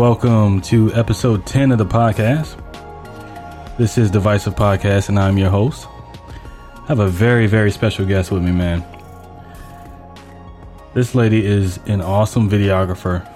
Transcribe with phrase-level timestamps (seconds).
[0.00, 2.56] Welcome to episode 10 of the podcast.
[3.76, 5.86] This is Divisive Podcast, and I'm your host.
[6.74, 8.82] I have a very, very special guest with me, man.
[10.94, 13.28] This lady is an awesome videographer,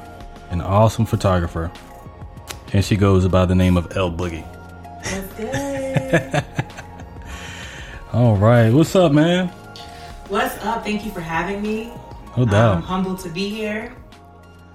[0.49, 1.71] an awesome photographer,
[2.73, 4.47] and she goes by the name of L Boogie.
[8.15, 9.49] All right, what's up, man?
[10.29, 10.83] What's up?
[10.83, 11.93] Thank you for having me.
[12.39, 12.77] No doubt.
[12.77, 13.95] I'm humbled to be here.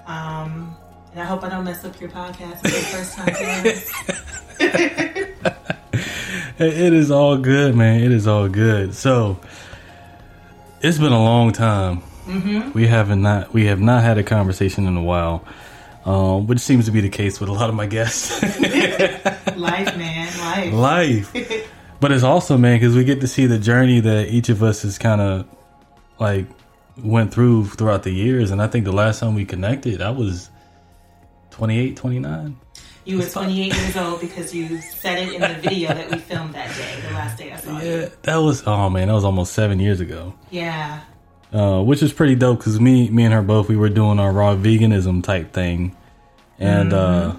[0.05, 0.77] Um,
[1.11, 3.17] and I hope I don't mess up your podcast for the first
[4.59, 5.05] time.
[6.59, 8.03] It is all good, man.
[8.03, 8.93] It is all good.
[8.93, 9.39] So
[10.81, 12.01] it's been a long time.
[12.25, 12.73] Mm-hmm.
[12.73, 15.45] We haven't not we have not had a conversation in a while,
[16.03, 18.43] um, which seems to be the case with a lot of my guests.
[19.55, 20.73] Life, man, life.
[21.33, 21.71] Life,
[22.01, 24.83] but it's also man because we get to see the journey that each of us
[24.83, 25.47] has kind of
[26.19, 26.45] like
[26.97, 28.51] went through throughout the years.
[28.51, 30.49] And I think the last time we connected, I was
[31.59, 32.57] 28, 29.
[33.03, 36.53] You were 28 years old because you said it in the video that we filmed
[36.55, 37.89] that day, the last day I saw you.
[37.89, 40.33] Yeah, that was oh man, that was almost seven years ago.
[40.51, 41.01] Yeah.
[41.51, 44.31] uh, which is pretty dope because me, me and her both, we were doing our
[44.31, 45.97] raw veganism type thing,
[46.59, 47.35] and uh,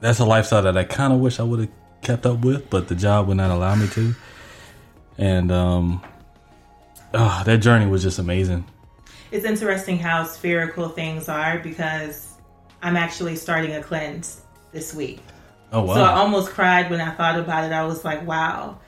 [0.00, 1.70] that's a lifestyle that I kind of wish I would have
[2.02, 4.14] kept up with, but the job would not allow me to.
[5.16, 6.02] And um,
[7.14, 8.64] oh, that journey was just amazing.
[9.30, 12.25] It's interesting how spherical things are because
[12.86, 15.20] I'm actually starting a cleanse this week.
[15.72, 15.94] Oh wow!
[15.94, 17.72] So I almost cried when I thought about it.
[17.72, 18.78] I was like, wow.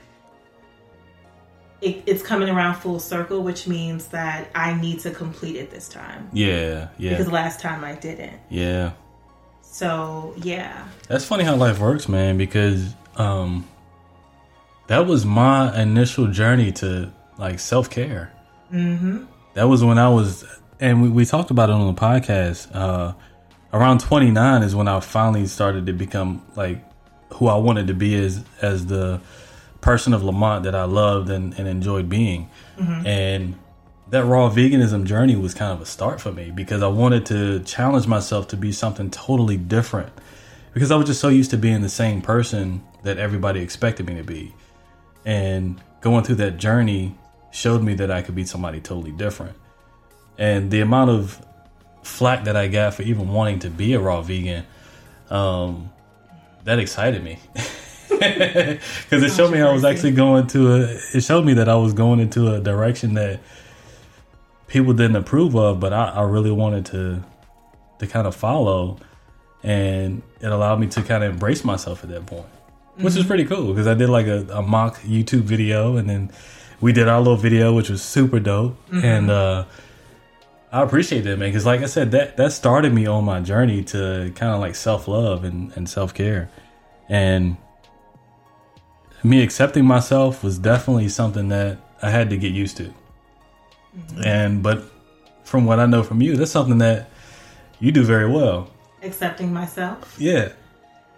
[1.81, 5.89] It, it's coming around full circle, which means that I need to complete it this
[5.89, 6.29] time.
[6.33, 8.39] yeah, yeah, Because last time I didn't.
[8.49, 8.93] yeah.
[9.63, 10.89] So, yeah.
[11.09, 12.37] That's funny how life works, man.
[12.39, 13.69] Because um,
[14.89, 18.33] that was my initial journey to like self care.
[18.73, 19.25] Mm-hmm.
[19.55, 20.45] That was when I was,
[20.81, 22.75] and we, we talked about it on the podcast.
[22.75, 23.13] Uh,
[23.73, 26.83] around 29 is when I finally started to become like
[27.35, 29.21] who I wanted to be as as the
[29.81, 32.51] person of Lamont that I loved and, and enjoyed being.
[32.79, 33.07] Mm-hmm.
[33.07, 33.59] And
[34.11, 37.61] that raw veganism journey was kind of a start for me because I wanted to
[37.61, 40.13] challenge myself to be something totally different.
[40.73, 44.17] Because I was just so used to being the same person that everybody expected me
[44.17, 44.55] to be.
[45.25, 47.17] And going through that journey
[47.51, 49.57] showed me that I could be somebody totally different.
[50.39, 51.45] And the amount of
[52.09, 54.65] flack that I got for even wanting to be a raw vegan,
[55.31, 55.91] um,
[56.65, 57.39] that excited me.
[58.09, 60.79] Because it showed me I was actually going to a,
[61.15, 63.39] it showed me that I was going into a direction that
[64.67, 67.23] people didn't approve of, but I, I really wanted to,
[68.01, 68.99] to kind of follow.
[69.63, 72.47] And it allowed me to kind of embrace myself at that point,
[72.97, 76.33] which is pretty cool because I did like a, a mock YouTube video and then
[76.81, 78.77] we did our little video, which was super dope.
[79.05, 79.65] And, uh,
[80.71, 81.49] I appreciate that, man.
[81.49, 84.75] Because, like I said, that that started me on my journey to kind of like
[84.75, 86.51] self love and, and self care,
[87.09, 87.57] and
[89.23, 92.93] me accepting myself was definitely something that I had to get used to.
[94.25, 94.85] And but
[95.45, 97.11] from what I know from you, that's something that
[97.81, 98.71] you do very well.
[99.03, 100.17] Accepting myself.
[100.19, 100.53] Yeah,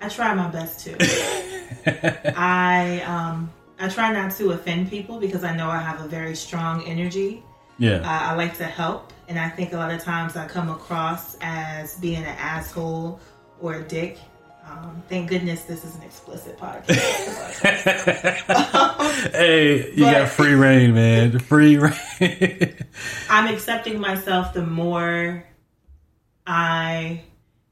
[0.00, 2.32] I try my best to.
[2.36, 6.36] I um I try not to offend people because I know I have a very
[6.36, 7.42] strong energy.
[7.80, 10.68] Yeah, Uh, I like to help, and I think a lot of times I come
[10.70, 13.18] across as being an asshole
[13.60, 14.18] or a dick.
[14.68, 17.00] Um, thank goodness this is an explicit podcast.
[19.32, 21.38] hey, you got free rein, man.
[21.50, 21.94] Free rein.
[23.30, 25.42] I'm accepting myself the more
[26.46, 27.22] I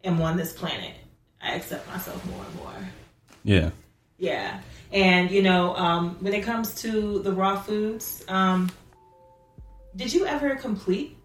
[0.04, 0.94] am on this planet.
[1.40, 2.74] I accept myself more and more.
[3.44, 3.70] yeah,
[4.18, 4.60] Yeah.
[4.90, 8.70] And, you know, um, when it comes to the raw foods, um,
[9.96, 11.16] did you ever complete?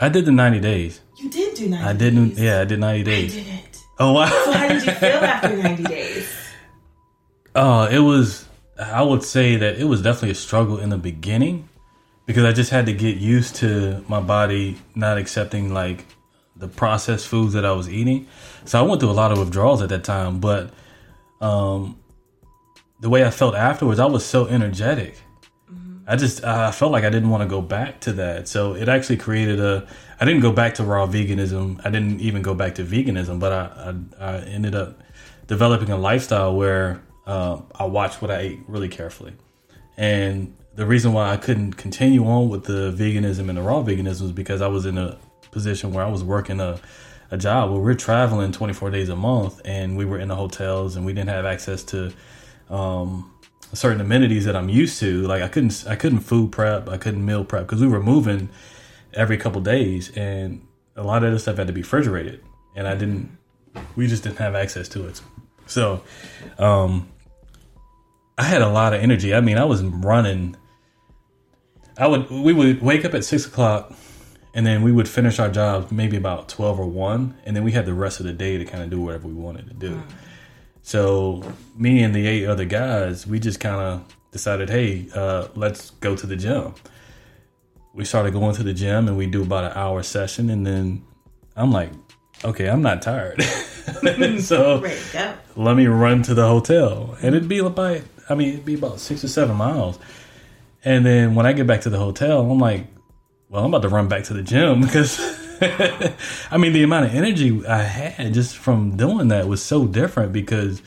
[0.00, 1.00] I did the ninety days.
[1.18, 2.28] You did do 90 I didn't.
[2.30, 2.40] days.
[2.40, 3.34] Yeah, I did ninety I days.
[3.34, 3.82] didn't.
[3.98, 4.28] Oh wow.
[4.28, 6.28] So how did you feel after 90 days?
[7.54, 8.46] Uh, it was.
[8.78, 11.68] I would say that it was definitely a struggle in the beginning
[12.26, 16.04] because I just had to get used to my body not accepting like
[16.56, 18.26] the processed foods that I was eating.
[18.66, 20.70] So I went through a lot of withdrawals at that time, but
[21.40, 21.98] um,
[23.00, 25.16] the way I felt afterwards, I was so energetic.
[26.06, 28.48] I just I felt like I didn't want to go back to that.
[28.48, 29.86] So it actually created a.
[30.20, 31.80] I didn't go back to raw veganism.
[31.84, 35.00] I didn't even go back to veganism, but I I, I ended up
[35.46, 39.32] developing a lifestyle where uh, I watched what I ate really carefully.
[39.96, 44.22] And the reason why I couldn't continue on with the veganism and the raw veganism
[44.22, 45.18] was because I was in a
[45.50, 46.78] position where I was working a,
[47.30, 50.96] a job where we're traveling 24 days a month and we were in the hotels
[50.96, 52.12] and we didn't have access to
[52.68, 53.32] um,
[53.72, 55.22] certain amenities that I'm used to.
[55.22, 58.48] Like I couldn't I couldn't food prep, I couldn't meal prep because we were moving
[59.14, 60.66] every couple days and
[60.96, 62.40] a lot of this stuff had to be refrigerated
[62.74, 63.36] and I didn't
[63.96, 65.20] We just didn't have access to it.
[65.66, 66.02] So,
[66.58, 67.08] um,
[68.38, 69.34] I had a lot of energy.
[69.34, 70.56] I mean, I was running.
[71.98, 73.92] I would we would wake up at six o'clock,
[74.54, 77.72] and then we would finish our jobs maybe about twelve or one, and then we
[77.72, 80.02] had the rest of the day to kind of do whatever we wanted to do.
[80.86, 81.42] So
[81.76, 86.14] me and the eight other guys, we just kind of decided, hey, uh, let's go
[86.14, 86.74] to the gym.
[87.92, 91.04] We started going to the gym, and we do about an hour session, and then
[91.56, 91.90] I'm like,
[92.44, 93.42] okay, I'm not tired,
[94.38, 95.34] so Ready to go.
[95.56, 97.16] let me run to the hotel.
[97.20, 99.98] And it'd be about, I mean, it'd be about six or seven miles.
[100.84, 102.86] And then when I get back to the hotel, I'm like,
[103.48, 105.18] well, I'm about to run back to the gym because,
[106.50, 110.32] I mean, the amount of energy I had just from doing that was so different
[110.32, 110.82] because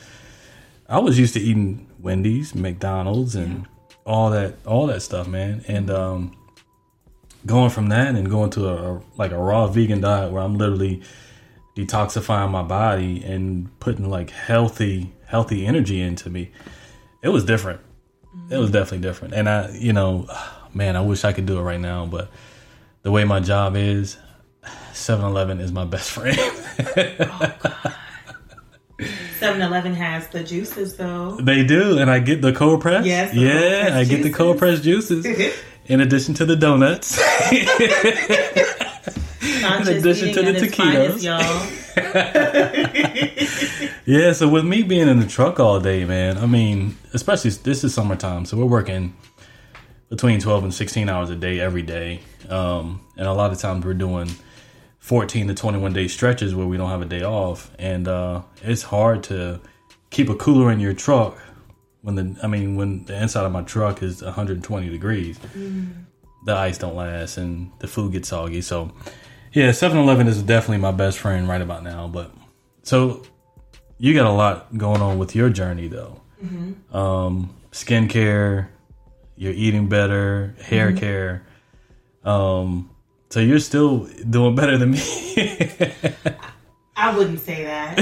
[0.88, 3.66] I was used to eating Wendy's, McDonald's, and
[4.04, 5.64] all that, all that stuff, man.
[5.68, 6.36] And, um,
[7.46, 10.58] going from that and going to a, a like a raw vegan diet where I'm
[10.58, 11.02] literally
[11.76, 16.50] detoxifying my body and putting like healthy healthy energy into me
[17.22, 17.80] it was different.
[18.48, 19.34] It was definitely different.
[19.34, 20.26] And i you know
[20.72, 22.30] man i wish i could do it right now but
[23.02, 24.16] the way my job is
[24.64, 26.36] 7-eleven is my best friend
[29.40, 31.36] 7-Eleven has the juices though.
[31.40, 34.80] they do and i get the cold press Yes, yeah i get the cold press
[34.82, 35.24] juices
[35.86, 37.18] in addition to the donuts
[39.52, 41.24] In addition to the finest, taquitos.
[41.24, 41.66] y'all.
[44.06, 47.84] Yeah, so with me being in the truck all day, man, I mean, especially this
[47.84, 49.14] is summertime, so we're working
[50.08, 52.20] between 12 and 16 hours a day every day.
[52.48, 54.30] Um, and a lot of times we're doing
[55.10, 57.72] 14 to 21 day stretches where we don't have a day off.
[57.80, 59.60] And uh, it's hard to
[60.10, 61.36] keep a cooler in your truck
[62.02, 65.36] when the, I mean, when the inside of my truck is 120 degrees.
[66.46, 68.60] The ice don't last and the food gets soggy.
[68.60, 68.92] So,
[69.52, 72.06] yeah, 7 Eleven is definitely my best friend right about now.
[72.06, 72.30] But
[72.84, 73.24] so
[73.98, 76.20] you got a lot going on with your journey though.
[76.96, 78.68] Um, skincare,
[79.34, 81.44] you're eating better, hair care.
[82.22, 82.90] Um,
[83.30, 85.00] so you're still doing better than me.
[86.96, 87.98] I wouldn't say that.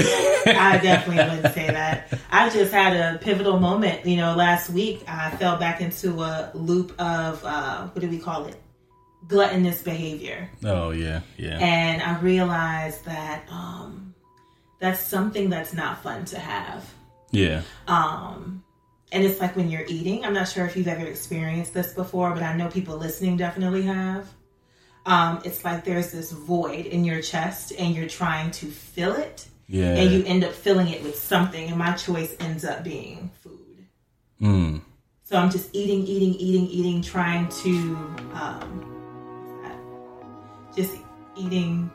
[0.47, 2.19] I definitely wouldn't say that.
[2.31, 4.05] I just had a pivotal moment.
[4.05, 8.19] You know, last week I fell back into a loop of uh, what do we
[8.19, 8.61] call it?
[9.27, 10.49] Gluttonous behavior.
[10.65, 14.13] oh yeah, yeah, and I realized that um,
[14.79, 16.91] that's something that's not fun to have.
[17.31, 18.63] yeah, Um,
[19.11, 20.25] and it's like when you're eating.
[20.25, 23.83] I'm not sure if you've ever experienced this before, but I know people listening definitely
[23.83, 24.27] have.
[25.05, 29.47] Um, it's like there's this void in your chest, and you're trying to fill it,
[29.67, 29.95] yeah.
[29.95, 31.69] and you end up filling it with something.
[31.69, 33.85] And my choice ends up being food.
[34.41, 34.81] mm,
[35.23, 37.95] So I'm just eating, eating, eating, eating, trying to
[38.33, 38.85] um,
[40.75, 40.97] just
[41.35, 41.89] eating,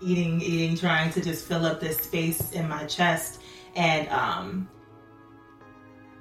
[0.00, 3.40] eating, eating, trying to just fill up this space in my chest.
[3.74, 4.68] And um,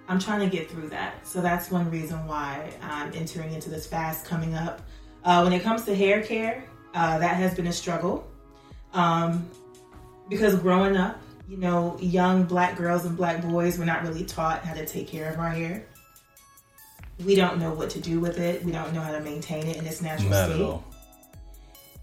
[0.07, 1.25] I'm trying to get through that.
[1.27, 4.81] So that's one reason why I'm entering into this fast coming up.
[5.23, 6.63] Uh, when it comes to hair care,
[6.93, 8.27] uh, that has been a struggle.
[8.93, 9.49] Um,
[10.29, 14.63] because growing up, you know, young black girls and black boys were not really taught
[14.63, 15.85] how to take care of our hair
[17.25, 18.63] we don't know what to do with it.
[18.63, 20.79] We don't know how to maintain it in its natural not state.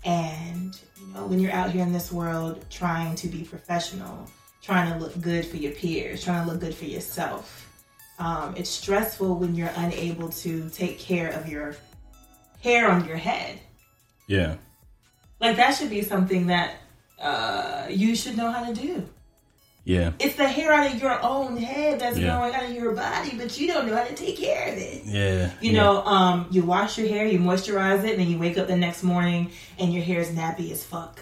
[0.05, 4.29] And you know, when you're out here in this world trying to be professional,
[4.63, 7.65] trying to look good for your peers, trying to look good for yourself,
[8.19, 11.75] um, it's stressful when you're unable to take care of your
[12.63, 13.59] hair on your head.
[14.27, 14.57] Yeah,
[15.41, 16.75] Like that should be something that
[17.21, 19.09] uh, you should know how to do.
[19.85, 22.37] yeah, It's the hair out of your own head that's Yeah.
[22.37, 25.03] growing out of your body, but you don't know how to take care of it.
[25.07, 25.51] yeah.
[25.63, 25.81] You yeah.
[25.83, 28.77] know, um, you wash your hair, you moisturize it, and then you wake up the
[28.77, 31.21] next morning and your hair is nappy as fuck.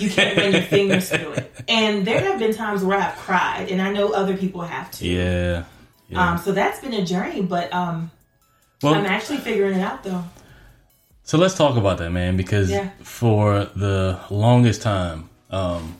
[0.00, 1.48] You can't run your fingers through it.
[1.68, 5.06] And there have been times where I've cried, and I know other people have too.
[5.06, 5.64] yeah,
[6.08, 6.30] yeah.
[6.32, 8.10] Um, so that's been a journey, but um,
[8.82, 10.24] well, I'm actually figuring it out though.
[11.24, 12.90] So let's talk about that, man, because Yeah.
[13.02, 15.96] for the longest time, um,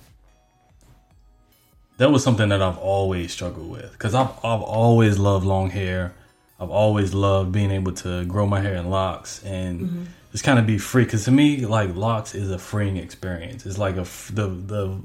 [1.99, 3.93] that was something that I've always struggled with.
[3.93, 6.15] Because I've, I've always loved long hair.
[6.59, 10.67] I've always loved being able to grow my hair in locks and just kind of
[10.67, 11.05] be free.
[11.05, 13.67] Because to me, like locks is a freeing experience.
[13.67, 15.01] It's like a f- the the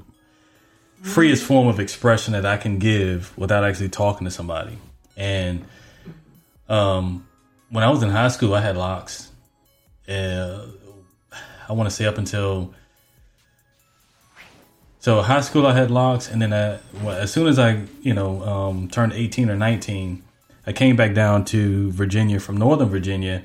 [1.02, 4.78] freest form of expression that I can give without actually talking to somebody.
[5.16, 5.64] And
[6.68, 7.26] um,
[7.70, 9.27] when I was in high school, I had locks
[10.08, 10.66] uh,
[11.68, 12.74] I want to say up until
[15.00, 18.14] so high school I had locks, and then I, well, as soon as I you
[18.14, 20.22] know um, turned eighteen or nineteen,
[20.66, 23.44] I came back down to Virginia from Northern Virginia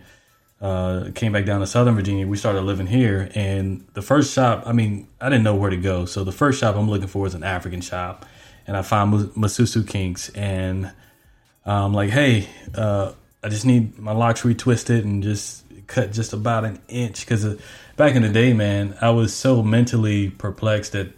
[0.64, 2.26] uh, came back down to Southern Virginia.
[2.26, 4.64] We started living here, and the first shop.
[4.66, 7.28] I mean, I didn't know where to go, so the first shop I'm looking for
[7.28, 8.26] is an African shop,
[8.66, 10.90] and I found Masusu Kinks, and
[11.66, 13.12] I'm like, hey, uh,
[13.44, 17.58] I just need my locks retwisted and just cut just about an inch because uh,
[17.96, 21.12] back in the day, man, I was so mentally perplexed that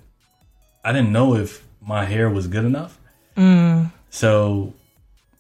[0.84, 3.00] I didn't know if my hair was good enough.
[3.38, 3.91] Mm.
[4.10, 4.74] So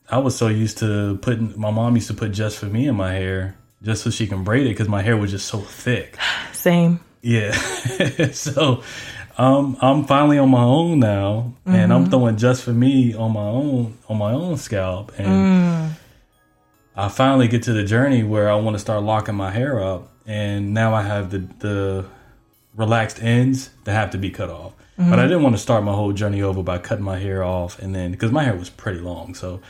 [0.09, 2.95] I was so used to putting my mom used to put just for me in
[2.95, 6.17] my hair just so she can braid it because my hair was just so thick.
[6.53, 6.99] Same.
[7.21, 7.51] Yeah.
[8.31, 8.83] so
[9.37, 11.75] um, I'm finally on my own now, mm-hmm.
[11.75, 12.11] and I'm mm-hmm.
[12.11, 15.91] throwing just for me on my own on my own scalp, and mm.
[16.95, 20.11] I finally get to the journey where I want to start locking my hair up,
[20.25, 22.05] and now I have the the
[22.75, 24.73] relaxed ends that have to be cut off.
[24.97, 25.09] Mm-hmm.
[25.09, 27.79] But I didn't want to start my whole journey over by cutting my hair off,
[27.79, 29.61] and then because my hair was pretty long, so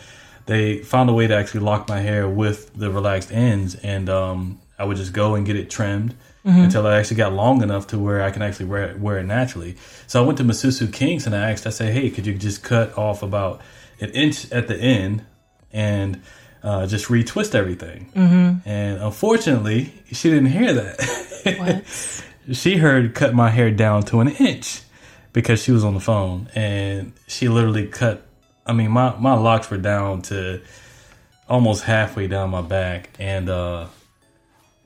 [0.45, 4.59] they found a way to actually lock my hair with the relaxed ends, and um,
[4.77, 6.15] I would just go and get it trimmed
[6.45, 6.59] mm-hmm.
[6.59, 9.23] until I actually got long enough to where I can actually wear it, wear it
[9.23, 9.77] naturally.
[10.07, 12.63] So I went to Masusu Kinks and I asked, I said, hey, could you just
[12.63, 13.61] cut off about
[13.99, 15.25] an inch at the end
[15.71, 16.21] and
[16.65, 18.11] uh, just retwist everything?
[18.15, 18.67] Mm-hmm.
[18.67, 21.83] And unfortunately, she didn't hear that.
[22.51, 24.81] she heard cut my hair down to an inch
[25.31, 28.25] because she was on the phone and she literally cut
[28.65, 30.61] I mean, my my locks were down to
[31.47, 33.87] almost halfway down my back, and uh,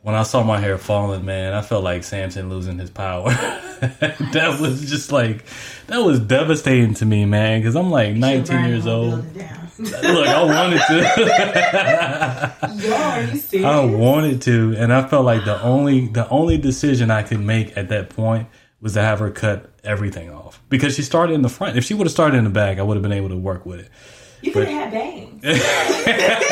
[0.02, 3.30] when I saw my hair falling, man, I felt like Samson losing his power.
[3.80, 5.46] that was just like
[5.88, 9.26] that was devastating to me, man, because I'm like 19 years old.
[9.80, 10.98] Look, I wanted to.
[12.88, 13.66] Yo, are you serious?
[13.66, 17.78] I wanted to, and I felt like the only the only decision I could make
[17.78, 18.48] at that point
[18.82, 21.78] was to have her cut everything off because she started in the front.
[21.78, 23.66] If she would have started in the back, I would have been able to work
[23.66, 23.90] with it.
[24.42, 25.44] You could have had bangs.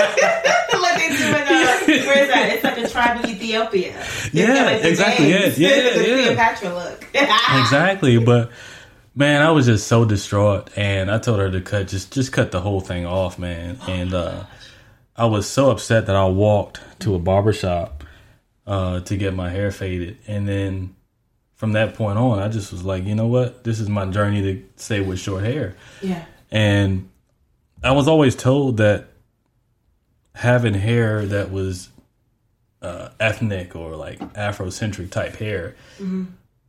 [1.09, 1.23] It.
[1.29, 2.49] Uh, where is that?
[2.53, 4.05] It's like a tribe in Ethiopia.
[4.33, 5.31] yeah, like exactly.
[5.31, 5.57] Bangs.
[5.57, 6.25] Yeah, yeah, yeah.
[6.25, 7.07] Cleopatra look.
[7.13, 8.51] exactly, but
[9.17, 12.51] man, I was just so distraught, and I told her to cut just just cut
[12.51, 13.77] the whole thing off, man.
[13.81, 14.43] Oh and uh,
[15.15, 18.03] I was so upset that I walked to a barber shop
[18.65, 20.95] uh, to get my hair faded, and then
[21.55, 23.63] from that point on, I just was like, you know what?
[23.63, 25.75] This is my journey to stay with short hair.
[26.03, 26.23] Yeah.
[26.51, 27.09] And
[27.83, 29.07] I was always told that
[30.35, 31.89] having hair that was
[32.83, 36.25] uh, ethnic or like Afrocentric type hair mm-hmm.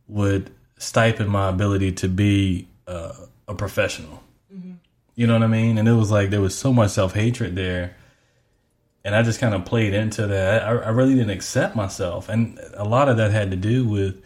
[0.07, 0.49] would
[0.79, 3.13] stipend my ability to be uh,
[3.47, 4.23] a professional.
[4.53, 4.73] Mm-hmm.
[5.15, 5.77] You know what I mean?
[5.77, 7.95] And it was like there was so much self hatred there.
[9.05, 10.63] And I just kind of played into that.
[10.63, 12.27] I, I really didn't accept myself.
[12.27, 14.21] And a lot of that had to do with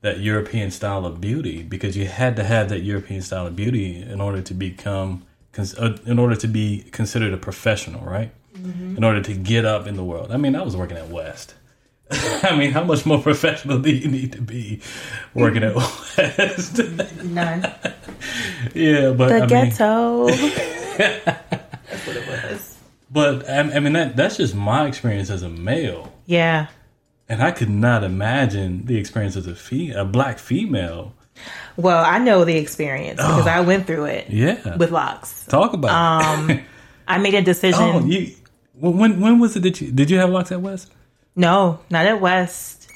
[0.00, 4.00] that European style of beauty because you had to have that European style of beauty
[4.00, 5.24] in order to become
[5.58, 8.30] uh, in order to be considered a professional, right?
[8.54, 8.96] Mm-hmm.
[8.96, 10.30] In order to get up in the world.
[10.30, 11.54] I mean, I was working at West.
[12.42, 14.80] I mean, how much more professional do you need to be
[15.34, 16.78] working at West?
[17.24, 17.62] None.
[18.74, 20.26] yeah, but the I ghetto.
[20.26, 20.52] Mean,
[20.96, 22.76] That's what it was.
[23.10, 26.12] But I mean, that that's just my experience as a male.
[26.26, 26.68] Yeah
[27.28, 31.14] and I could not imagine the experience as a fe- a black female.
[31.76, 34.30] Well, I know the experience because oh, I went through it.
[34.30, 35.44] Yeah, with locks.
[35.46, 35.90] Talk about.
[35.90, 36.60] Um,
[37.06, 37.80] I made a decision.
[37.80, 38.34] Oh, you,
[38.74, 39.60] when when was it?
[39.60, 40.92] Did you did you have locks at West?
[41.38, 42.90] No, not at West.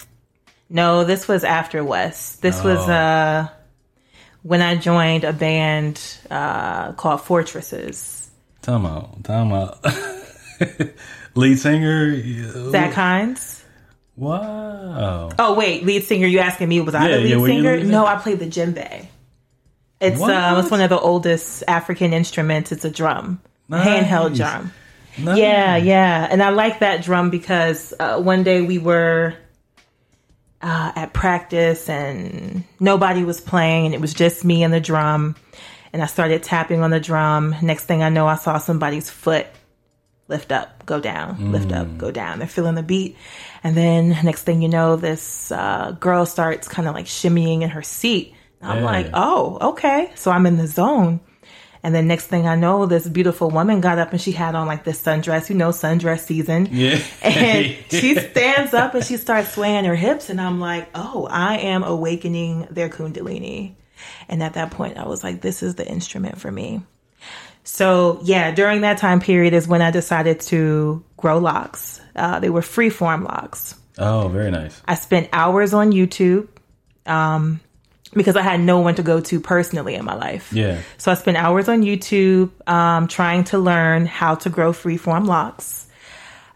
[0.68, 2.42] No, this was after West.
[2.42, 2.64] This oh.
[2.64, 3.48] was uh
[4.42, 8.28] when I joined a band uh, called Fortresses.
[8.60, 9.22] Time out.
[9.22, 9.78] Time out.
[11.36, 13.64] Lead singer Zach Hines.
[14.16, 15.30] Wow.
[15.38, 16.26] Oh wait, lead singer.
[16.26, 17.76] You asking me was I yeah, the lead yeah, singer?
[17.76, 19.06] Lead no, I played the djembe.
[20.00, 22.72] It's uh, it's one of the oldest African instruments.
[22.72, 23.86] It's a drum, nice.
[23.86, 24.72] handheld drum.
[25.18, 25.38] Nice.
[25.38, 29.34] Yeah, yeah, and I like that drum because uh, one day we were
[30.62, 35.36] uh, at practice and nobody was playing, and it was just me and the drum.
[35.92, 37.54] And I started tapping on the drum.
[37.60, 39.46] Next thing I know, I saw somebody's foot
[40.28, 41.52] lift up, go down, mm.
[41.52, 42.38] lift up, go down.
[42.38, 43.16] They're feeling the beat.
[43.62, 47.70] And then next thing you know, this uh, girl starts kind of like shimmying in
[47.70, 48.34] her seat.
[48.62, 48.84] I'm yeah.
[48.84, 50.10] like, oh, okay.
[50.14, 51.20] So I'm in the zone.
[51.84, 54.68] And then next thing I know, this beautiful woman got up and she had on
[54.68, 56.68] like this sundress, you know, sundress season.
[56.70, 57.02] Yeah.
[57.22, 60.30] And she stands up and she starts swaying her hips.
[60.30, 63.74] And I'm like, oh, I am awakening their Kundalini.
[64.28, 66.82] And at that point, I was like, this is the instrument for me.
[67.64, 72.00] So yeah, during that time period is when I decided to grow locks.
[72.14, 73.76] Uh, they were free form locks.
[73.98, 74.80] Oh, very nice.
[74.86, 76.48] I spent hours on YouTube
[77.06, 77.60] um,
[78.14, 80.52] because I had no one to go to personally in my life.
[80.52, 80.80] Yeah.
[80.98, 85.86] So I spent hours on YouTube um, trying to learn how to grow freeform locks.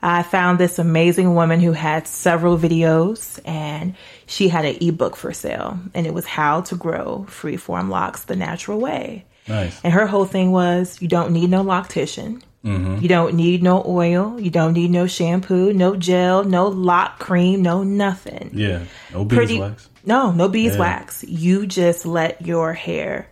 [0.02, 3.94] I found this amazing woman who had several videos and
[4.26, 8.36] she had an ebook for sale and it was how to grow freeform locks the
[8.36, 9.24] natural way.
[9.48, 9.80] Nice.
[9.82, 12.42] And her whole thing was you don't need no loctician.
[12.66, 13.00] Mm-hmm.
[13.02, 14.40] You don't need no oil.
[14.40, 18.50] You don't need no shampoo, no gel, no lock cream, no nothing.
[18.52, 18.82] Yeah.
[19.12, 19.88] No Pretty- beeswax.
[20.04, 20.50] No, no Yeah.
[20.50, 21.24] beeswax.
[21.24, 23.28] You just let your hair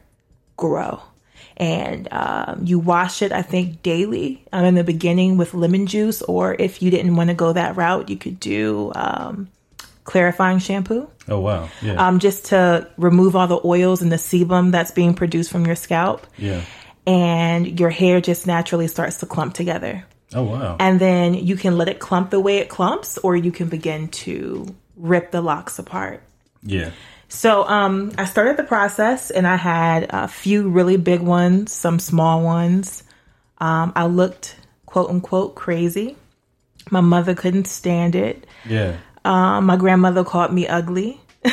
[0.56, 1.00] grow.
[1.56, 6.20] And um, you wash it, I think, daily um, in the beginning with lemon juice.
[6.22, 9.48] Or if you didn't want to go that route, you could do um,
[10.04, 11.68] clarifying shampoo Oh wow.
[11.80, 11.94] Yeah.
[11.94, 15.76] um, just to remove all the oils and the sebum that's being produced from your
[15.76, 16.26] scalp.
[16.38, 16.60] yeah.
[17.06, 20.06] And your hair just naturally starts to clump together.
[20.34, 20.76] Oh wow.
[20.80, 24.08] And then you can let it clump the way it clumps, or you can begin
[24.08, 26.22] to rip the locks apart.
[26.62, 26.90] yeah.
[27.28, 31.98] So um, I started the process, and I had a few really big ones, some
[31.98, 33.02] small ones.
[33.58, 34.56] Um, I looked
[34.86, 36.16] quote unquote crazy.
[36.90, 38.46] My mother couldn't stand it.
[38.64, 38.98] Yeah.
[39.24, 41.20] Um, my grandmother called me ugly.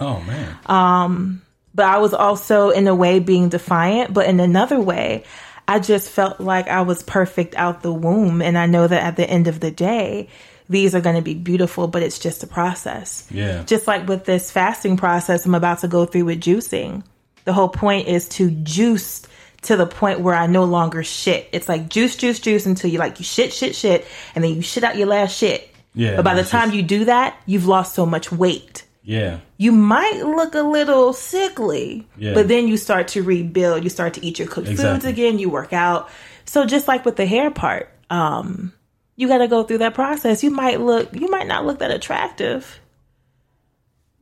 [0.00, 1.40] Oh man.
[1.78, 5.22] But I was also in a way being defiant, but in another way,
[5.68, 8.42] I just felt like I was perfect out the womb.
[8.42, 10.28] And I know that at the end of the day,
[10.68, 13.28] these are going to be beautiful, but it's just a process.
[13.30, 13.62] Yeah.
[13.62, 17.04] Just like with this fasting process I'm about to go through with juicing,
[17.44, 19.22] the whole point is to juice
[19.62, 21.48] to the point where I no longer shit.
[21.52, 24.04] It's like juice, juice, juice until you like you shit, shit, shit,
[24.34, 25.72] and then you shit out your last shit.
[25.94, 29.38] Yeah, But by the time just- you do that, you've lost so much weight Yeah.
[29.56, 32.34] you might look a little sickly, Yeah.
[32.34, 33.82] but then you start to rebuild.
[33.82, 35.38] You start to eat your cooked foods again.
[35.38, 36.10] You work out.
[36.44, 38.72] So just like with the hair part, um,
[39.16, 40.44] you got to go through that process.
[40.44, 42.80] You might look, you might not look that attractive,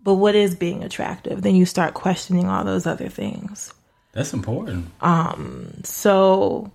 [0.05, 1.43] but what is being attractive?
[1.43, 3.75] Then you start questioning all those other things.
[4.13, 4.87] That's important.
[5.01, 6.71] Um, So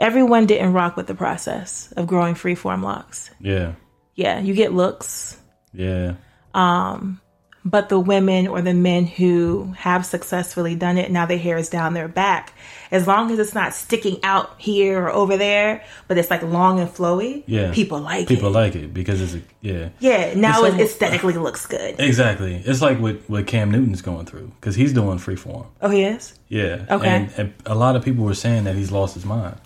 [0.00, 3.30] everyone didn't rock with the process of growing freeform locks.
[3.40, 3.74] Yeah.
[4.16, 5.36] Yeah, you get looks,
[5.72, 6.14] Yeah.
[6.54, 7.20] Um,
[7.64, 11.68] but the women or the men who have successfully done it, now their hair is
[11.68, 12.54] down their back.
[12.90, 16.80] As long as it's not sticking out here or over there, but it's like long
[16.80, 17.72] and flowy, Yeah.
[17.72, 18.36] people like People it.
[18.38, 19.90] People like it because it's a yeah.
[20.00, 22.00] yeah, now It's it aesthetically looks good.
[22.00, 22.56] Exactly.
[22.56, 25.66] It's like what what Cam Newton's going through because he's doing freeform.
[25.80, 26.34] Oh, he is?
[26.48, 26.84] Yeah.
[26.90, 27.08] Okay.
[27.08, 29.56] And, and a lot of people were saying that he's lost his mind.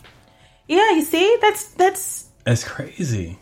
[0.68, 1.38] Yeah, you see?
[1.40, 3.38] That's, that's, That's crazy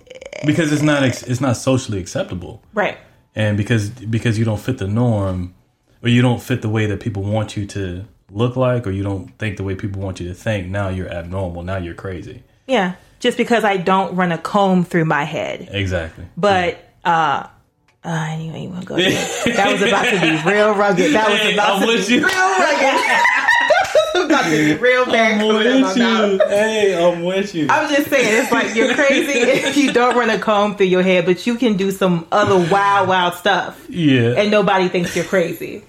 [0.47, 2.99] because it's not it's not socially acceptable, right.
[3.35, 5.55] And because because you don't fit the norm,
[6.03, 9.03] or you don't fit the way that people want you to look like, or you
[9.03, 10.68] don't think the way people want you to think.
[10.68, 11.62] Now you're abnormal.
[11.62, 12.42] Now you're crazy.
[12.66, 12.94] Yeah.
[13.20, 15.68] Just because I don't run a comb through my head.
[15.70, 16.27] Exactly.
[16.37, 17.47] But, uh,
[18.05, 19.11] uh, anyway, you want to go there.
[19.55, 21.14] That was about to be real rugged.
[21.14, 22.27] That was about I'm to be you.
[22.27, 23.01] real rugged.
[24.35, 26.49] about to be real bad out my mouth.
[26.49, 27.66] Hey, I'm with you.
[27.70, 31.03] I'm just saying, it's like you're crazy if you don't run a comb through your
[31.03, 34.35] hair, but you can do some other wild, wild stuff, yeah.
[34.37, 35.85] and nobody thinks you're crazy.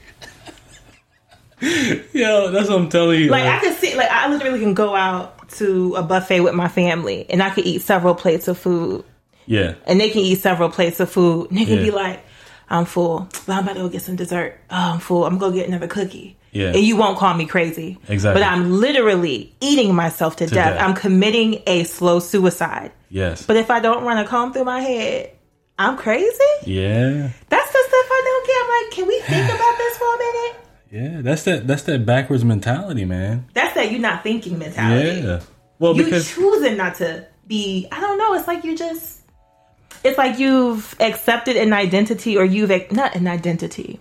[1.61, 3.29] Yo, that's what I'm telling you.
[3.29, 6.67] Like I can see, like I literally can go out to a buffet with my
[6.67, 9.05] family, and I can eat several plates of food,
[9.45, 9.75] yeah.
[9.87, 11.83] and they can eat several plates of food, and they can Yeah.
[11.83, 12.23] be like,
[12.69, 13.29] "I'm full.
[13.47, 14.59] Well, I'm about to go get some dessert.
[14.69, 15.25] Oh, I'm full.
[15.25, 16.67] I'm gonna go get another cookie." Yeah.
[16.67, 17.97] And you won't call me crazy.
[18.07, 18.41] Exactly.
[18.41, 20.53] But I'm literally eating myself to, death.
[20.53, 20.81] death.
[20.81, 22.93] I'm committing a slow suicide.
[23.09, 23.45] Yes.
[23.45, 25.31] But if I don't run a comb through my head,
[25.77, 26.31] I'm crazy.
[26.63, 27.29] yeah.
[27.49, 28.57] That's the stuff I don't get.
[28.63, 30.55] I'm like, can we think about this for a minute?
[30.91, 31.21] Yeah.
[31.21, 31.67] That's that.
[31.67, 33.47] That's that backwards mentality, man.
[33.53, 35.21] That's that you're not thinking mentality.
[35.21, 35.41] Yeah.
[35.77, 37.89] Well, You because choosing not to be.
[37.91, 38.33] I don't know.
[38.35, 39.19] It's like you just.
[40.05, 43.99] It's like you've accepted an identity, or you've not an identity.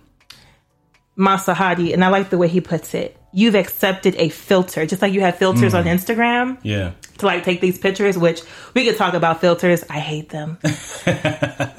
[1.17, 3.17] Masahadi, and I like the way he puts it.
[3.31, 5.79] You've accepted a filter, just like you have filters Mm.
[5.79, 6.91] on Instagram yeah.
[7.17, 8.17] to like take these pictures.
[8.17, 8.41] Which
[8.73, 9.83] we could talk about filters.
[9.89, 10.57] I hate them.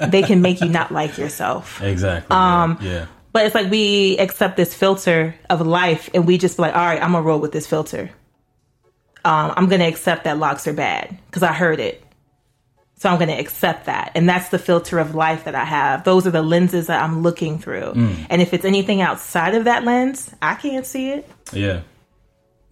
[0.09, 1.81] they can make you not like yourself.
[1.81, 2.35] Exactly.
[2.35, 2.77] Um.
[2.81, 3.07] Yeah.
[3.33, 6.85] But it's like we accept this filter of life and we just be like, all
[6.85, 8.09] right, I'm gonna roll with this filter.
[9.25, 12.03] Um, I'm gonna accept that locks are bad because I heard it.
[12.97, 14.11] So I'm gonna accept that.
[14.15, 16.03] And that's the filter of life that I have.
[16.03, 17.93] Those are the lenses that I'm looking through.
[17.93, 18.25] Mm.
[18.29, 21.29] And if it's anything outside of that lens, I can't see it.
[21.53, 21.81] Yeah.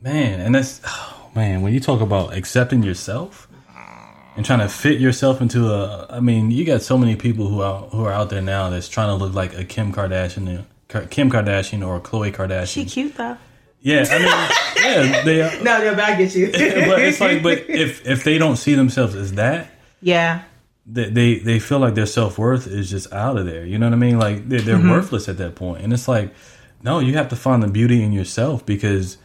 [0.01, 1.61] Man, and that's oh, man.
[1.61, 3.47] When you talk about accepting yourself
[4.35, 7.61] and trying to fit yourself into a, I mean, you got so many people who
[7.61, 10.65] are who are out there now that's trying to look like a Kim Kardashian,
[11.09, 12.73] Kim Kardashian or a Khloe Kardashian.
[12.73, 13.37] She cute though.
[13.81, 15.63] Yeah, I mean, yeah, they are.
[15.63, 16.47] No, no, but I get you.
[16.51, 19.69] But it's like, but if if they don't see themselves as that,
[20.01, 20.43] yeah.
[20.85, 23.65] they they, they feel like their self worth is just out of there.
[23.65, 24.19] You know what I mean?
[24.19, 24.91] Like they're, they're mm-hmm.
[24.91, 25.83] worthless at that point.
[25.83, 26.33] And it's like,
[26.83, 29.17] no, you have to find the beauty in yourself because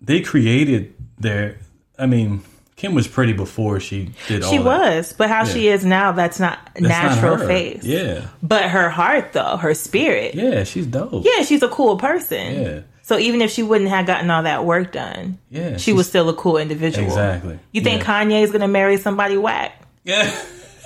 [0.00, 1.58] they created their.
[1.98, 2.42] I mean,
[2.78, 4.64] Kim was pretty before she did all She that.
[4.64, 7.46] was, but how she is now, that's not That's natural her.
[7.46, 7.82] face.
[7.82, 8.28] Yeah.
[8.40, 10.50] But her heart, though, her spirit, yeah.
[10.50, 11.24] Yeah, she's dope.
[11.24, 12.62] Yeah, she's a cool person.
[12.62, 12.80] Yeah.
[13.08, 16.28] So even if she wouldn't have gotten all that work done, Yeah, she was still
[16.28, 17.06] a cool individual.
[17.06, 17.58] Exactly.
[17.72, 18.28] You think Yeah.
[18.40, 19.80] is gonna marry somebody whack?
[20.04, 20.30] Yeah.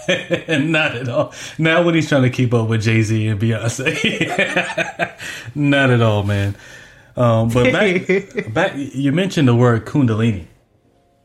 [0.48, 1.32] Not at all.
[1.58, 5.12] Not when he's trying to keep up with Jay Z and Beyonce.
[5.56, 6.54] Not at all, man.
[7.16, 8.06] Um, but back,
[8.54, 10.46] back, you mentioned the word Kundalini.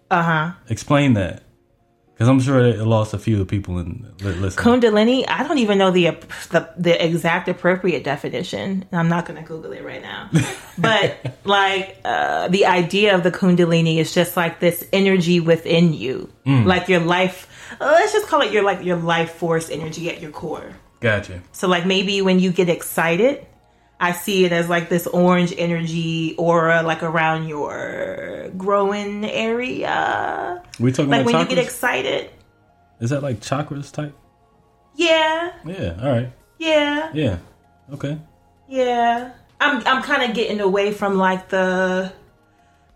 [0.10, 0.52] Uh huh.
[0.68, 1.44] Explain that,
[2.18, 4.12] because I'm sure it lost a few people in.
[4.18, 5.24] Kundalini.
[5.28, 6.18] I don't even know the
[6.50, 8.86] the, the exact appropriate definition.
[8.92, 10.32] I'm not going to Google it right now.
[10.80, 16.34] but like uh, the idea of the Kundalini is just like this energy within you,
[16.66, 17.48] like your life.
[17.80, 20.76] Uh, let's just call it your like your life force energy at your core.
[21.02, 21.44] gotcha.
[21.52, 23.46] So like maybe when you get excited,
[24.00, 30.62] I see it as like this orange energy aura like around your growing area.
[30.80, 31.50] We talking Like when chakras?
[31.50, 32.30] you get excited.
[33.00, 34.16] Is that like chakras type?
[34.96, 35.96] Yeah, Yeah.
[36.02, 36.32] All right.
[36.58, 37.12] yeah.
[37.14, 37.38] Yeah.
[37.94, 38.18] Okay.
[38.68, 39.32] Yeah.
[39.60, 42.12] I'm I'm kind of getting away from like the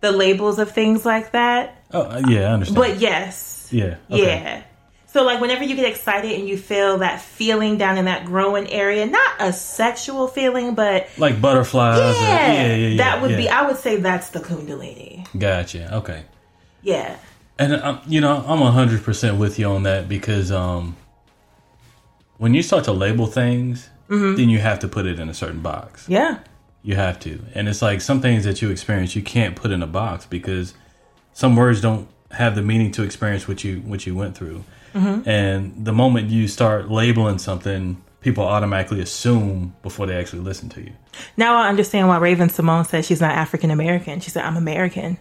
[0.01, 1.83] the labels of things like that.
[1.91, 2.75] Oh uh, yeah, I understand.
[2.75, 3.69] But yes.
[3.71, 3.95] yeah.
[4.09, 4.23] Okay.
[4.23, 4.63] Yeah.
[5.11, 8.69] So like whenever you get excited and you feel that feeling down in that growing
[8.71, 11.99] area, not a sexual feeling, but Like butterflies.
[11.99, 12.97] or- yeah, yeah, yeah, yeah.
[12.97, 13.37] that would yeah.
[13.37, 15.27] be I would say that's the kundalini.
[15.37, 15.95] Gotcha.
[15.97, 16.23] Okay.
[16.81, 17.17] Yeah.
[17.59, 20.95] And um, you know, I'm hundred percent with you on that because um,
[22.37, 24.35] when you start to label things, Mm-hmm.
[24.35, 26.09] then you have to put it in a certain box.
[26.09, 26.39] Yeah.
[26.83, 29.81] You have to, and it's like some things that you experience you can't put in
[29.81, 30.73] a box because
[31.31, 34.65] some words don't have the meaning to experience what you what you went through.
[34.93, 35.29] Mm-hmm.
[35.29, 40.81] And the moment you start labeling something, people automatically assume before they actually listen to
[40.81, 40.91] you.
[41.37, 44.19] Now I understand why Raven-Symoné said she's not African American.
[44.19, 45.17] She said I'm American.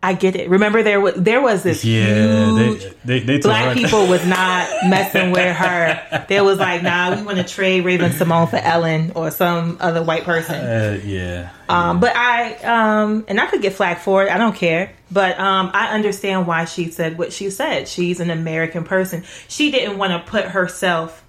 [0.00, 0.48] I get it.
[0.48, 4.68] Remember there was there was this Yeah, huge they they, they black people was not
[4.88, 6.24] messing with her.
[6.28, 10.22] They was like, nah, we want to trade Raven-Symoné for Ellen or some other white
[10.22, 10.54] person.
[10.54, 14.30] Uh, yeah, Um, but I, um, and I could get flack for it.
[14.30, 14.92] I don't care.
[15.10, 17.88] But um, I understand why she said what she said.
[17.88, 19.24] She's an American person.
[19.48, 21.24] She didn't want to put herself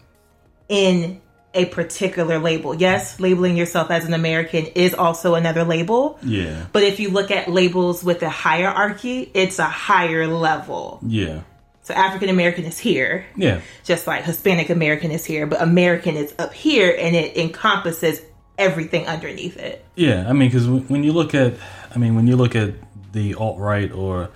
[0.67, 1.21] in
[1.53, 2.75] a particular label.
[2.75, 6.19] Yes, labeling yourself as an American is also another label.
[6.23, 10.99] yeah, But if you look at labels with a hierarchy, it's a higher level.
[11.01, 11.41] yeah,
[11.81, 13.62] So African American is here, yeah.
[13.83, 18.21] just like Hispanic American is here, but American is up here and it encompasses
[18.59, 19.83] everything underneath it.
[19.95, 21.55] Yeah, I mean, because when you look at,
[21.95, 22.73] I mean, when you look at
[23.12, 24.29] the alt right or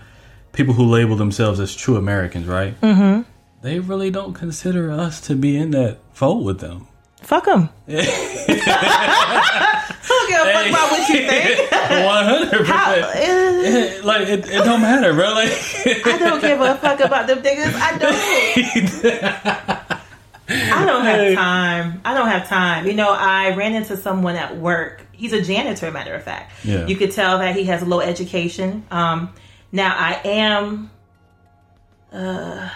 [0.52, 2.80] people who label themselves as true Americans, right?
[2.82, 3.30] Mm-hmm.
[3.62, 6.88] They really don't consider us to be in that fold with them.
[7.23, 7.69] Fuck them.
[7.88, 7.89] I
[10.07, 11.71] don't give a fuck about what you think.
[11.71, 13.63] One hundred percent.
[14.03, 15.31] Like it, it don't matter, bro.
[15.33, 15.49] Like
[16.05, 17.73] I don't give a fuck about them niggas.
[17.73, 18.13] I don't.
[20.49, 22.01] I don't have time.
[22.03, 22.86] I don't have time.
[22.86, 25.05] You know, I ran into someone at work.
[25.13, 26.51] He's a janitor, matter of fact.
[26.65, 26.86] Yeah.
[26.86, 28.86] You could tell that he has a low education.
[28.91, 29.33] Um,
[29.71, 30.91] now, I am.
[32.12, 32.69] Uh,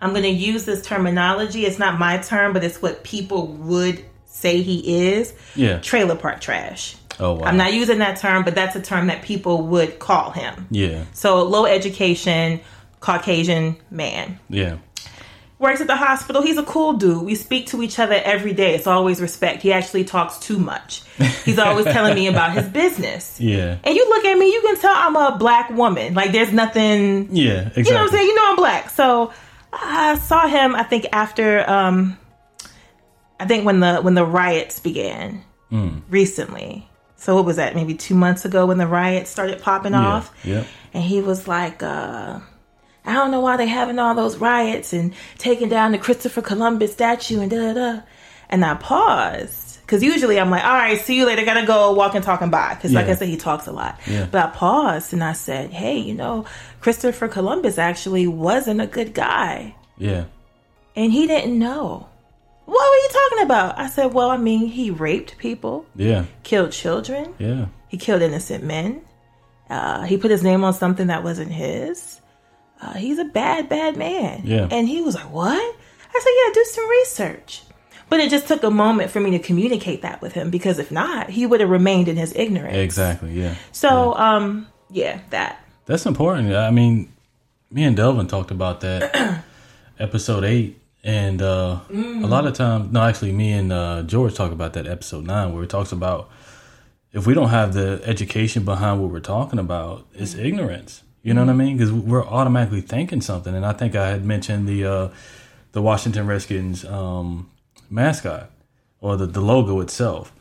[0.00, 1.64] I'm going to use this terminology.
[1.66, 5.32] It's not my term, but it's what people would say he is.
[5.54, 5.78] yeah.
[5.78, 6.96] Trailer park trash.
[7.20, 7.46] Oh wow.
[7.46, 10.66] I'm not using that term, but that's a term that people would call him.
[10.70, 11.04] Yeah.
[11.12, 12.60] So, low education,
[13.00, 14.40] Caucasian man.
[14.48, 14.78] Yeah.
[15.60, 16.42] Works at the hospital.
[16.42, 17.22] He's a cool dude.
[17.24, 18.74] We speak to each other every day.
[18.74, 19.62] It's always respect.
[19.62, 21.02] He actually talks too much.
[21.44, 23.40] He's always telling me about his business.
[23.40, 23.78] Yeah.
[23.84, 26.14] And you look at me, you can tell I'm a black woman.
[26.14, 27.68] Like, there's nothing, Yeah.
[27.68, 27.84] Exactly.
[27.84, 28.26] you know what I'm saying?
[28.26, 28.90] You know I'm black.
[28.90, 29.32] So,
[29.82, 32.16] I saw him, I think, after, um,
[33.40, 36.02] I think when the when the riots began Mm.
[36.08, 36.88] recently.
[37.16, 37.74] So what was that?
[37.74, 40.06] Maybe two months ago when the riots started popping Yeah.
[40.06, 40.62] off Yeah.
[40.92, 42.38] and he was like, uh,
[43.06, 46.92] I don't know why they having all those riots and taking down the Christopher Columbus
[46.92, 48.00] statue and da da da.
[48.50, 51.44] And I paused because usually I'm like, all right, see you later.
[51.44, 52.74] Gotta go walk and talk and bye.
[52.74, 53.98] Because like I said, he talks a lot.
[54.06, 54.26] Yeah.
[54.30, 56.44] But I paused and I said, hey, you know,
[56.84, 60.24] Christopher Columbus actually wasn't a good guy Yeah.
[60.94, 62.08] and he didn't know.
[62.66, 63.78] What were you talking about?
[63.78, 66.24] I said, well, I mean, he raped people, Yeah.
[66.42, 67.32] killed children.
[67.38, 67.66] Yeah.
[67.88, 69.00] He killed innocent men.
[69.70, 72.20] Uh, he put his name on something that wasn't his.
[72.82, 74.42] Uh, he's a bad, bad man.
[74.44, 74.68] Yeah.
[74.70, 75.56] And he was like, What?
[75.56, 77.62] I said, Yeah, do some research.
[78.10, 80.92] But it just took a moment for me to communicate that with him because if
[80.92, 82.76] not, he would have remained in his ignorance.
[82.76, 83.32] Exactly.
[83.32, 83.54] Yeah.
[83.72, 85.63] So, um, yeah, that.
[85.86, 86.54] That's important.
[86.54, 87.12] I mean,
[87.70, 89.44] me and Delvin talked about that
[89.98, 94.52] episode eight, and uh, a lot of times, no, actually, me and uh, George talk
[94.52, 96.30] about that episode nine, where it talks about
[97.12, 101.02] if we don't have the education behind what we're talking about, it's ignorance.
[101.22, 101.76] You know what I mean?
[101.76, 103.54] Because we're automatically thinking something.
[103.54, 105.08] And I think I had mentioned the uh,
[105.72, 107.50] the Washington Redskins um,
[107.90, 108.50] mascot
[109.00, 110.32] or the, the logo itself.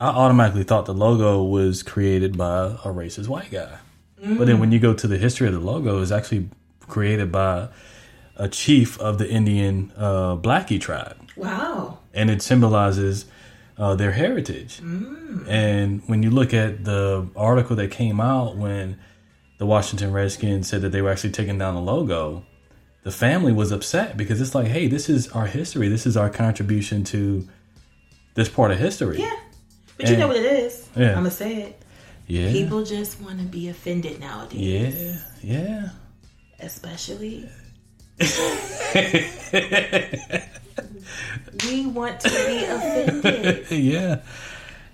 [0.00, 3.78] I automatically thought the logo was created by a racist white guy.
[4.22, 6.48] But then when you go to the history of the logo, it's actually
[6.88, 7.68] created by
[8.36, 11.98] a chief of the Indian uh, Blackie tribe Wow.
[12.14, 13.26] and it symbolizes
[13.78, 14.80] uh, their heritage.
[15.48, 18.98] And when you look at the article that came out when
[19.58, 22.44] the Washington Redskins said that they were actually taking down the logo,
[23.04, 25.88] the family was upset because it's like, hey, this is our history.
[25.88, 27.48] This is our contribution to
[28.34, 29.18] this part of history.
[29.20, 29.36] Yeah.
[29.96, 30.88] But you know what it is.
[30.96, 31.08] Yeah.
[31.10, 31.79] I'm gonna say it.
[32.30, 32.52] Yeah.
[32.52, 35.20] People just want to be offended nowadays.
[35.42, 35.58] yeah.
[35.60, 35.88] Yeah.
[36.60, 37.48] Especially.
[41.66, 43.70] we want to be offended.
[43.72, 44.20] yeah.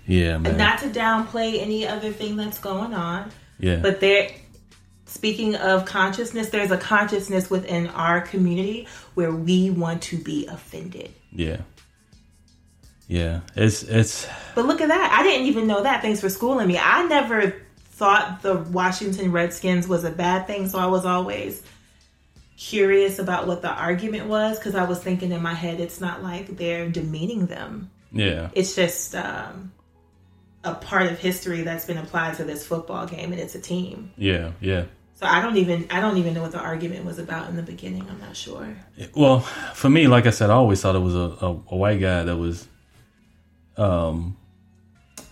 [0.07, 0.57] Yeah, man.
[0.57, 3.81] Not to downplay any other thing that's going on, yeah.
[3.81, 4.31] but there.
[5.05, 11.13] Speaking of consciousness, there's a consciousness within our community where we want to be offended.
[11.31, 11.57] yeah.
[13.07, 13.41] Yeah.
[13.55, 15.17] It's it's But look at that.
[15.17, 16.01] I didn't even know that.
[16.01, 16.77] Thanks for schooling me.
[16.77, 17.55] I never
[17.91, 21.63] thought the Washington Redskins was a bad thing, so I was always
[22.57, 26.23] curious about what the argument was because I was thinking in my head it's not
[26.23, 27.89] like they're demeaning them.
[28.11, 28.49] yeah.
[28.53, 29.71] It's just um,
[30.63, 34.11] a part of history that's been applied to this football game and it's a team.
[34.17, 34.51] Yeah.
[34.59, 34.85] Yeah.
[35.15, 37.63] So I don't even I don't even know what the argument was about in the
[37.63, 38.07] beginning.
[38.09, 38.75] I'm not sure.
[39.15, 41.99] Well, for me, like I said, I always thought it was a, a, a white
[41.99, 42.67] guy that was
[43.77, 44.35] um,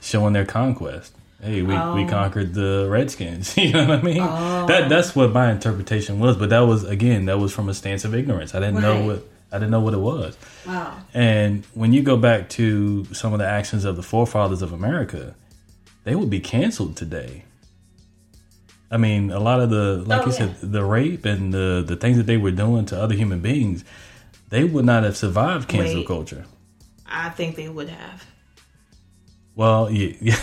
[0.02, 1.14] showing their conquest.
[1.42, 2.08] Hey, we, we Oh.
[2.10, 3.56] conquered the Redskins.
[3.58, 4.18] You know what I mean?
[4.18, 6.38] That that's what my interpretation was.
[6.38, 8.56] But that was again, that was from a stance of ignorance.
[8.56, 10.38] I didn't know what I didn't know what it was.
[10.66, 10.98] Wow.
[11.14, 15.36] And when you go back to some of the actions of the forefathers of America,
[16.04, 17.44] they would be canceled today.
[18.92, 20.38] I mean, a lot of the, like Oh, you yeah.
[20.38, 23.84] said, the rape and the the things that they were doing to other human beings,
[24.50, 26.08] they would not have survived cancel Wait.
[26.08, 26.46] culture.
[27.06, 28.26] I think they would have.
[29.56, 30.36] Well, yeah, yeah,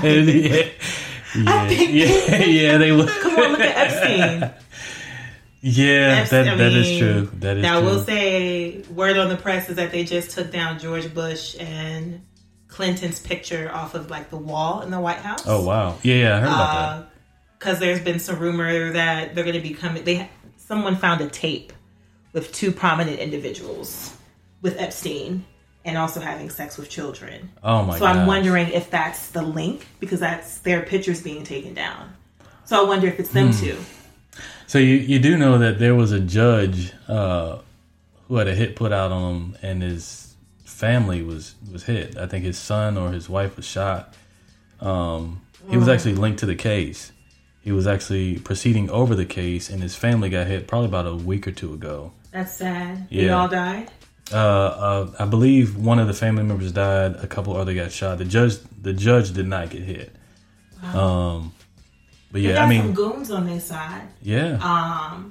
[0.00, 0.70] think-
[1.34, 3.08] yeah, yeah, yeah, yeah, they would.
[3.22, 4.50] Come on, look at Epstein.
[5.64, 7.30] Yeah, that I that is mean, true.
[7.38, 7.88] That is now true.
[7.88, 12.22] we'll say word on the press is that they just took down George Bush and
[12.66, 15.44] Clinton's picture off of like the wall in the White House.
[15.46, 16.88] oh wow, yeah, yeah, I heard about that.
[16.88, 17.06] Uh,
[17.60, 20.02] because there's been some rumor that they're going to be coming.
[20.02, 21.72] They someone found a tape
[22.32, 24.16] with two prominent individuals
[24.62, 25.44] with Epstein
[25.84, 27.50] and also having sex with children.
[27.62, 27.98] Oh my god.
[27.98, 32.12] so I'm wondering if that's the link because that's their pictures being taken down.
[32.64, 33.50] So I wonder if it's Hmm.
[33.50, 33.78] them two.
[34.66, 37.58] So you you do know that there was a judge uh,
[38.28, 42.16] who had a hit put out on him, and his family was was hit.
[42.16, 44.14] I think his son or his wife was shot.
[44.80, 47.12] Um, he was actually linked to the case.
[47.60, 51.14] He was actually proceeding over the case, and his family got hit probably about a
[51.14, 52.12] week or two ago.
[52.32, 53.08] That's sad.
[53.10, 53.38] They Yeah.
[53.38, 53.90] all died.
[54.32, 57.16] Uh, uh, I believe one of the family members died.
[57.16, 58.18] A couple other got shot.
[58.18, 60.14] The judge the judge did not get hit.
[60.82, 61.52] Um,
[62.32, 64.08] but yeah, got I some mean, goons on their side.
[64.22, 65.30] yeah, Um,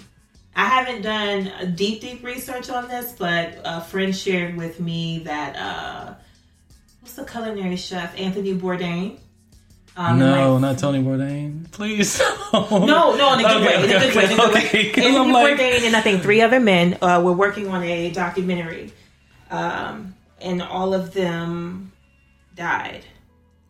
[0.56, 5.20] I haven't done a deep, deep research on this, but a friend shared with me
[5.26, 6.14] that uh,
[7.02, 9.18] what's the culinary chef Anthony Bourdain?
[9.98, 12.20] Um, no, like- not Tony Bourdain, please.
[12.54, 12.68] no,
[13.16, 13.76] no, in a good Okay, way.
[13.76, 14.24] In a good okay, way.
[14.26, 15.06] In a good way.
[15.06, 18.94] Anthony like- Bourdain and I think three other men uh, were working on a documentary,
[19.50, 21.92] um, and all of them
[22.56, 23.04] died.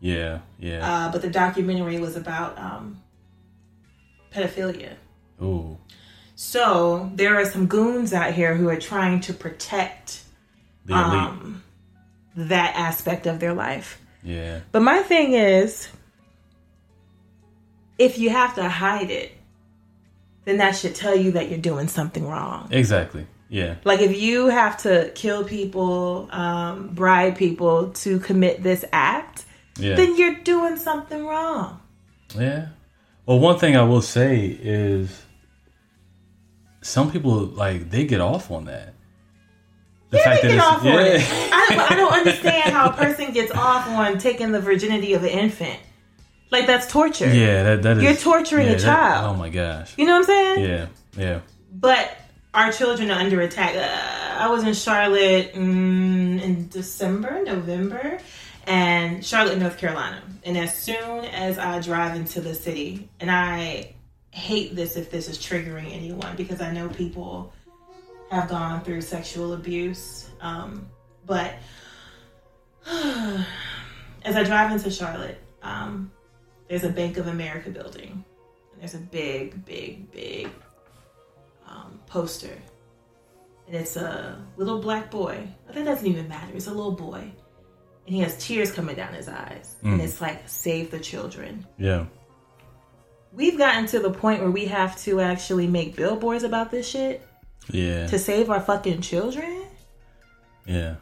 [0.00, 1.06] Yeah, yeah.
[1.06, 3.00] Uh, but the documentary was about um,
[4.32, 4.94] pedophilia.
[5.42, 5.76] Ooh,
[6.36, 10.22] So there are some goons out here who are trying to protect
[10.90, 11.62] um,
[12.36, 14.00] that aspect of their life.
[14.22, 15.88] yeah, But my thing is,
[18.02, 19.32] if you have to hide it,
[20.44, 22.68] then that should tell you that you're doing something wrong.
[22.70, 23.26] exactly.
[23.48, 29.44] Yeah, Like if you have to kill people, um, bribe people to commit this act,
[29.76, 31.78] yeah, then you're doing something wrong.
[32.34, 32.68] yeah.
[33.26, 35.22] Well, one thing I will say is,
[36.80, 38.94] some people like they get off on that.
[40.10, 41.20] The Yeah, they get off on it.
[41.20, 45.22] yeah, I, I don't understand how a person gets off on taking the virginity of
[45.24, 45.78] an infant.
[46.52, 47.32] Like that's torture.
[47.32, 48.02] yeah, that that is.
[48.02, 49.34] You're torturing a yeah, that- child.
[49.34, 49.94] oh my gosh.
[49.96, 50.64] You know what I'm saying?
[50.68, 50.86] Yeah,
[51.16, 51.40] yeah,
[51.72, 52.14] But
[52.52, 53.74] our children are under attack.
[53.74, 58.18] Uh, I was in Charlotte mm, in December, November,
[58.66, 60.22] and Charlotte, North Carolina.
[60.44, 63.94] And as soon as I drive into the city, and I
[64.30, 67.52] hate this if this is triggering anyone because I know people
[68.30, 70.28] have gone through sexual abuse.
[70.42, 70.86] Um,
[71.24, 71.54] but
[72.86, 76.10] as I drive into Charlotte, um,
[76.72, 78.24] there's a Bank of America building.
[78.72, 80.48] And there's a big, big, big
[81.68, 82.56] um, poster.
[83.66, 85.46] And it's a little black boy.
[85.66, 86.50] But that doesn't even matter.
[86.54, 87.30] It's a little boy.
[88.06, 89.76] And he has tears coming down his eyes.
[89.82, 91.66] And it's like, save the children.
[91.76, 92.06] Yeah.
[93.34, 97.20] We've gotten to the point where we have to actually make billboards about this shit
[97.68, 98.06] Yeah.
[98.06, 99.64] to save our fucking children.
[100.64, 100.94] Yeah.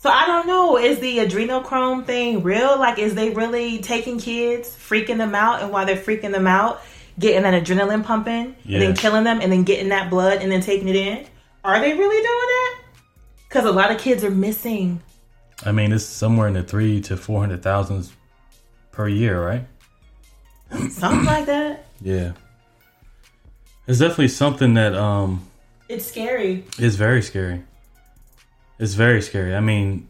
[0.00, 0.78] So I don't know.
[0.78, 2.78] Is the adrenochrome thing real?
[2.78, 6.80] Like, is they really taking kids, freaking them out, and while they're freaking them out,
[7.18, 10.60] getting that adrenaline pumping, and then killing them, and then getting that blood, and then
[10.60, 11.26] taking it in?
[11.64, 12.78] Are they really doing that?
[13.48, 15.02] Because a lot of kids are missing.
[15.66, 18.12] I mean, it's somewhere in the three to four hundred thousands
[18.92, 19.66] per year, right?
[20.90, 21.86] Something like that.
[22.00, 22.34] Yeah.
[23.88, 25.48] It's definitely something that um
[25.88, 26.64] It's scary.
[26.78, 27.64] It's very scary.
[28.78, 29.54] It's very scary.
[29.54, 30.08] I mean,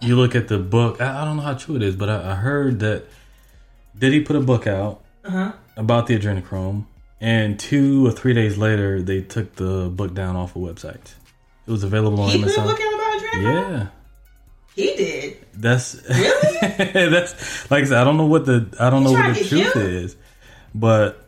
[0.00, 1.00] you look at the book.
[1.00, 3.04] I, I don't know how true it is, but I, I heard that
[3.98, 5.52] did he put a book out Uh-huh.
[5.76, 6.86] about the adrenochrome,
[7.20, 11.14] and two or three days later they took the book down off a website.
[11.66, 12.66] It was available on He put a Amazon.
[12.66, 13.78] book out about adrenochrome?
[13.78, 13.86] Yeah.
[14.74, 15.36] He did.
[15.54, 16.90] That's Really?
[17.10, 19.76] that's like I said, I don't know what the I don't know what the truth
[19.76, 19.80] you?
[19.82, 20.16] is,
[20.74, 21.24] but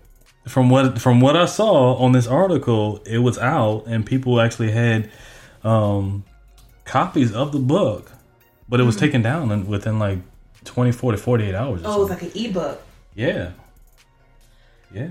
[0.49, 4.73] from what from what I saw on this article, it was out and people actually
[4.73, 5.11] had
[5.63, 6.25] um,
[6.87, 8.11] copies of the book,
[8.69, 10.19] but it was taken down within like
[10.65, 11.83] twenty four to forty eight hours.
[11.83, 11.93] Or Mm-hmm.
[11.93, 12.29] Oh, it's something.
[12.29, 12.83] like an ebook.
[13.15, 13.51] yeah,
[14.95, 15.09] yeah,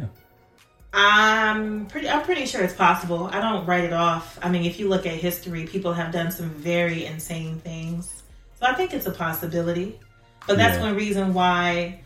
[0.93, 2.09] I'm pretty.
[2.09, 3.29] I'm pretty sure it's possible.
[3.31, 4.39] I don't write it off.
[4.41, 8.23] I mean, if you look at history, people have done some very insane things.
[8.59, 9.99] So I think it's a possibility.
[10.47, 10.83] But that's Yeah.
[10.83, 11.99] one reason why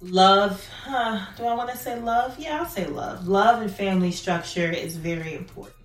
[0.00, 0.66] love.
[0.84, 2.36] Huh, do I want to say love?
[2.38, 3.28] Yeah, I'll say love.
[3.28, 5.76] Love and family structure is very important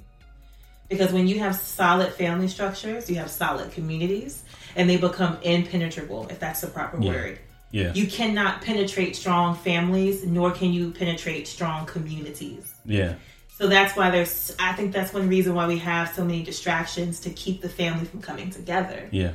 [0.89, 4.43] because when you have solid family structures, you have solid communities,
[4.75, 6.27] and they become impenetrable.
[6.29, 7.11] If that's the proper Yeah.
[7.11, 7.39] word.
[7.71, 12.73] yeah, You cannot penetrate strong families, nor can you penetrate strong communities.
[12.85, 13.15] yeah,
[13.57, 17.19] So that's why there's, I think that's one reason why we have so many distractions
[17.21, 19.09] to keep the family from coming together.
[19.11, 19.31] yeah.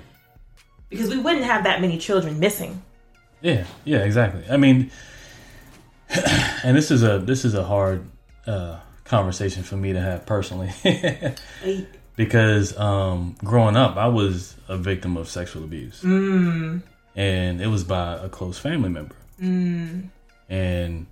[0.88, 2.82] Because we wouldn't have that many children missing.
[3.42, 4.44] Yeah, yeah, exactly.
[4.50, 4.90] I mean,
[6.64, 8.06] and this is a this is a hard
[8.46, 8.78] uh,
[9.16, 10.72] conversation for me to have personally
[12.16, 16.82] because um, growing up, I was a victim of sexual abuse, Mm,
[17.14, 19.14] and it was by a close family member.
[19.38, 20.08] mm,
[20.48, 21.06] And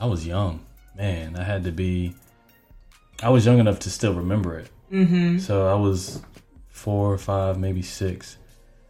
[0.00, 0.64] I was young,
[0.96, 1.36] man.
[1.36, 2.14] I had to be.
[3.22, 5.38] I was young enough to still remember it, mm-hmm.
[5.38, 6.20] so I was
[6.68, 8.36] four or five, maybe six,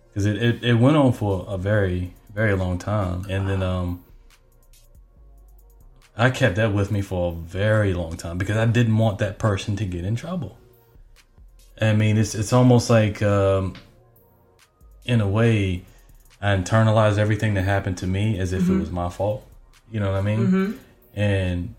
[0.09, 4.03] because it, it, it went on for a very very long time, and then um,
[6.17, 9.39] I kept that with me for a very long time because I didn't want that
[9.39, 10.57] person to get in trouble.
[11.81, 13.75] I mean, it's it's almost like, um,
[15.05, 15.85] in a way,
[16.41, 19.47] I internalized everything that happened to me as if it was my fault.
[19.91, 20.47] You know what I mean?
[20.47, 20.73] Mm-hmm.
[21.15, 21.75] And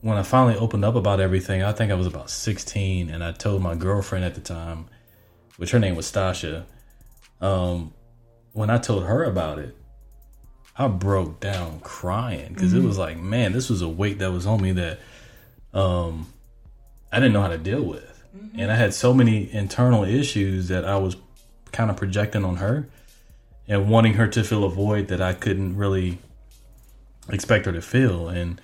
[0.00, 3.32] when I finally opened up about everything, I think I was about 16, and I
[3.32, 4.86] told my girlfriend at the time,
[5.56, 6.64] which her name was Stasha.
[7.40, 7.92] Um,
[8.52, 9.76] when I told her about it,
[10.78, 14.46] I broke down crying because it was like, man, this was a weight that was
[14.46, 14.98] on me that
[15.72, 16.26] um,
[17.10, 18.22] I didn't know how to deal with,
[18.54, 21.16] and I had so many internal issues that I was
[21.72, 22.88] kind of projecting on her
[23.66, 26.18] and wanting her to fill a void that I couldn't really
[27.30, 28.60] expect her to feel, and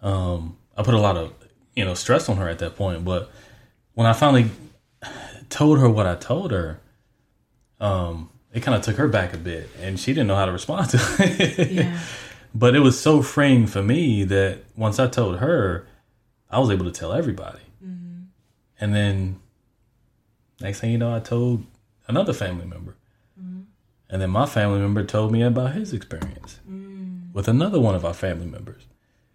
[0.00, 1.34] um, I put a lot of
[1.74, 3.04] you know stress on her at that point.
[3.04, 3.30] But
[3.94, 4.50] when I finally
[5.48, 6.80] told her what I told her,
[7.80, 10.52] um, it kind of took her back a bit, and she didn't know how to
[10.52, 11.70] respond to it.
[11.70, 11.98] Yeah.
[12.54, 15.86] But it was so freeing for me that once I told her,
[16.50, 17.62] I was able to tell everybody.
[17.82, 18.24] Mm-hmm.
[18.78, 19.40] And then
[20.60, 21.64] next thing you know, I told
[22.08, 22.94] another family member.
[23.40, 23.62] Mm-hmm.
[24.10, 27.32] And then my family member told me about his experience mm.
[27.32, 28.82] with another one of our family members.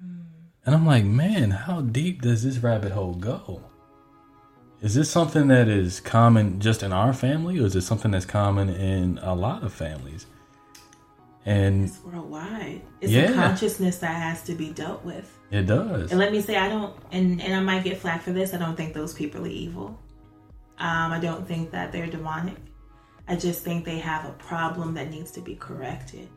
[0.03, 0.25] Mm.
[0.63, 3.63] And I'm like, man, how deep does this rabbit hole go?
[4.81, 8.25] Is this something that is common just in our family, or is it something that's
[8.25, 10.27] common in a lot of families?
[11.45, 12.81] And It's worldwide.
[13.01, 13.31] It's Yeah.
[13.31, 15.33] a consciousness that has to be dealt with.
[15.49, 16.11] it does.
[16.11, 18.57] And let me say, I don't, and, and I might get flack for this, I
[18.57, 19.97] don't think those people are evil.
[20.77, 22.57] Um, I don't think that they're demonic.
[23.29, 26.27] I just think they have a problem that needs to be corrected.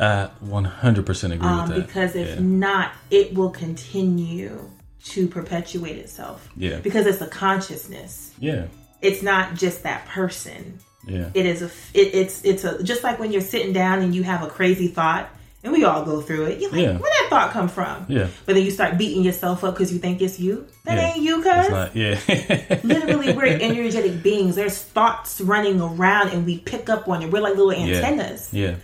[0.00, 1.86] I 100% agree Um, with that.
[1.86, 2.40] because if yeah.
[2.40, 4.68] not, it will continue
[5.04, 6.48] to perpetuate itself.
[6.56, 6.78] Yeah.
[6.80, 8.32] Because it's a consciousness.
[8.38, 8.66] yeah,
[9.00, 10.80] It's not just that person.
[11.06, 11.66] yeah, It is a.
[11.94, 14.88] It, it's it's a just like when you're sitting down and you have a crazy
[14.88, 15.28] thought,
[15.64, 16.60] and we all go through it.
[16.60, 16.98] You're like, Yeah.
[16.98, 18.06] where that thought come from?
[18.08, 18.28] yeah.
[18.46, 20.66] But then you start beating yourself up because you think it's you.
[20.84, 21.08] That Yeah.
[21.14, 21.94] ain't you, cuz.
[21.94, 24.54] Yeah, Literally, we're energetic beings.
[24.56, 27.30] There's thoughts running around, and we pick up on it.
[27.32, 27.96] We're like little Yeah.
[27.96, 28.48] antennas.
[28.52, 28.74] yeah,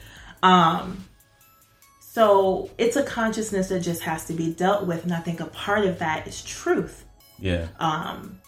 [0.43, 1.05] Um.
[2.15, 5.03] So it's a consciousness that just has to be dealt with.
[5.03, 7.05] And I think a part of that is truth.
[7.41, 7.67] Yeah.
[7.81, 8.39] Um,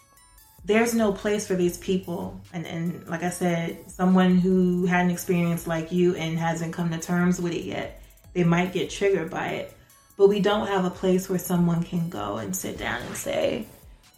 [0.64, 2.40] there's no place for these people.
[2.52, 6.90] And, and like I said, someone who had an experience like you and hasn't come
[6.90, 8.00] to terms with it yet,
[8.34, 9.76] they might get triggered by it.
[10.16, 13.66] But we don't have a place where someone can go and sit down and say,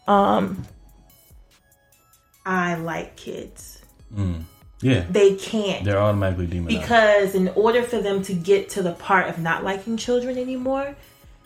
[0.07, 0.63] um,
[2.45, 3.81] I like kids.
[4.15, 4.45] Mm.
[4.81, 5.05] Yeah.
[5.11, 5.85] They can't.
[5.85, 6.81] They're automatically demonized.
[6.81, 10.95] Because in order for them to get to the part of not liking children anymore,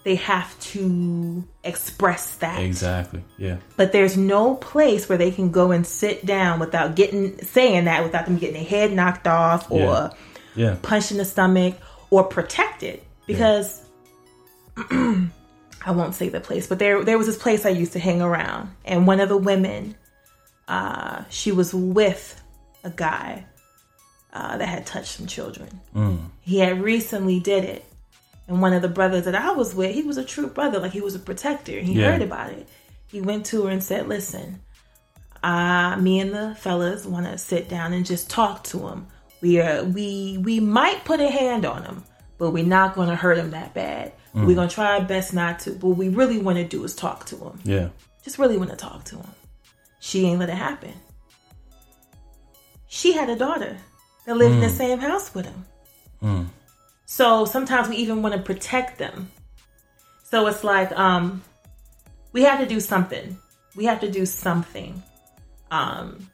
[0.04, 2.60] they have to express that.
[2.62, 3.22] Exactly.
[3.38, 3.58] Yeah.
[3.76, 8.02] But there's no place where they can go and sit down without getting saying that
[8.02, 10.10] without them getting their head knocked off or Yeah.
[10.54, 10.76] Yeah.
[10.82, 11.76] punched in the stomach
[12.10, 13.00] or protected.
[13.26, 13.80] Because
[14.76, 18.20] I won't say the place, but there there was this place I used to hang
[18.20, 19.94] around, and one of the women,
[20.68, 22.41] uh, she was with
[22.84, 23.44] a guy
[24.32, 25.80] uh, that had touched some children.
[25.94, 26.18] Mm.
[26.40, 27.84] He had recently did it,
[28.48, 30.92] and one of the brothers that I was with, he was a true brother, like
[30.92, 31.78] he was a protector.
[31.80, 32.12] He Yeah.
[32.12, 32.68] heard about it.
[33.08, 34.60] He went to her and said, "Listen,
[35.42, 39.06] uh, me and the fellas want to sit down and just talk to him.
[39.40, 42.04] We are we we might put a hand on him,
[42.38, 44.12] but we're not going to hurt him that bad.
[44.34, 45.72] We're going to try our best not to.
[45.72, 47.60] But what we really want to do is talk to him.
[47.64, 47.88] Yeah.
[48.24, 49.26] Just really want to talk to him.
[50.00, 50.94] She ain't let it happen.
[52.94, 53.78] She had a daughter
[54.26, 55.64] that lived in the same house with him.
[56.22, 56.46] Mm.
[57.06, 59.30] So sometimes we even want to protect them.
[60.24, 61.42] So it's like um
[62.32, 63.38] we have to do something.
[63.76, 65.02] We have to do something.
[65.70, 66.28] Um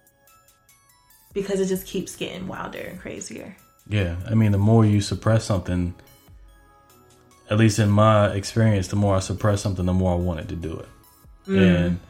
[1.33, 3.55] because it just keeps getting wilder and crazier.
[3.89, 4.17] Yeah.
[4.29, 5.95] I mean, the more you suppress something,
[7.49, 10.57] at least in my experience, the more I suppress something, the more I wanted to
[10.57, 10.89] do it.
[11.47, 12.01] And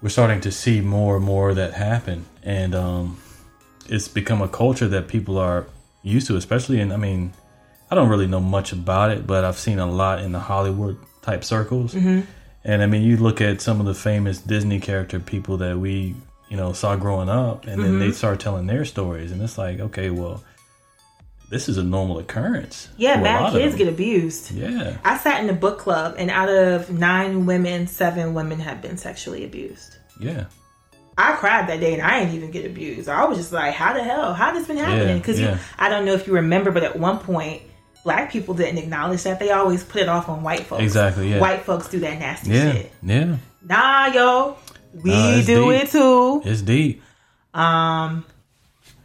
[0.00, 2.24] we're starting to see more and more of that happen.
[2.42, 3.18] And um,
[3.88, 5.66] it's become a culture that people are
[6.02, 7.32] used to, especially in, I mean,
[7.90, 10.98] I don't really know much about it, but I've seen a lot in the Hollywood
[11.22, 11.94] type circles.
[11.94, 12.20] Mm-hmm.
[12.64, 16.16] And I mean, you look at some of the famous Disney character people that we,
[16.48, 18.14] you know, saw growing up, and then they mm-hmm.
[18.14, 20.42] start telling their stories, and it's like, okay, well,
[21.48, 22.88] this is a normal occurrence.
[22.96, 24.50] Yeah, bad kids get abused.
[24.50, 28.82] Yeah, I sat in a book club and out of nine women, seven women have
[28.82, 29.96] been sexually abused.
[30.20, 30.46] yeah,
[31.18, 33.08] I cried that day and I didn't even get abused.
[33.08, 34.34] I was just like, how the hell?
[34.34, 35.18] How this been happening?
[35.18, 35.58] Because yeah.
[35.78, 37.62] I don't know if you remember, but at one point,
[38.04, 39.38] black people didn't acknowledge that.
[39.38, 40.82] They always put it off on white folks.
[40.82, 41.40] Exactly, yeah.
[41.40, 42.92] White folks do that nasty yeah, shit.
[43.02, 43.36] yeah.
[43.62, 44.56] Nah, yo.
[45.02, 45.82] We Nah, do deep.
[45.84, 46.42] it too.
[46.44, 47.02] It's deep.
[47.54, 48.24] Um,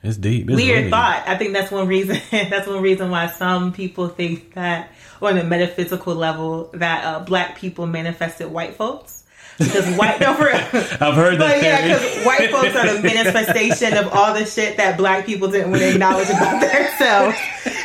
[0.03, 0.49] It's deep.
[0.49, 1.23] It's weird thought.
[1.27, 2.19] I think that's one reason.
[2.31, 4.91] that's one reason why some people think that,
[5.21, 9.20] on a metaphysical level, that uh, black people manifested white folks.
[9.57, 10.49] Because white, no, for.
[10.49, 14.77] I've heard that But yeah, because white folks are the manifestation of all the shit
[14.77, 17.37] that black people didn't want to acknowledge about themselves.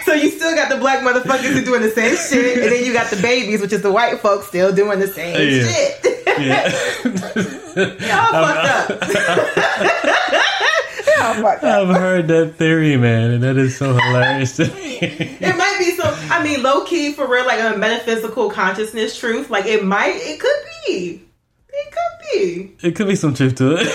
[0.04, 2.92] So you still got the black motherfuckers who doing the same shit, and then you
[2.92, 5.66] got the babies, which is the white folks still doing the same Yeah.
[5.68, 6.04] shit.
[6.38, 6.72] yeah.
[7.76, 8.90] Y'all fucked up.
[11.18, 11.88] Y'all fucked up.
[11.88, 14.98] I've heard that theory, man, and that is so hilarious to me.
[15.00, 16.14] It might be some.
[16.30, 19.50] I mean, low key for real, like a metaphysical consciousness truth.
[19.50, 20.14] Like it might.
[20.16, 21.22] It could be.
[21.78, 22.76] It could be.
[22.88, 23.86] it could be some truth to it.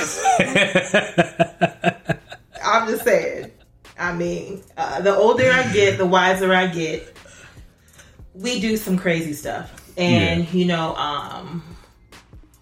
[2.64, 3.52] I'm just saying.
[3.98, 7.16] I mean, uh, the older I get, the wiser I get.
[8.34, 11.64] We do some crazy stuff, and you know, um,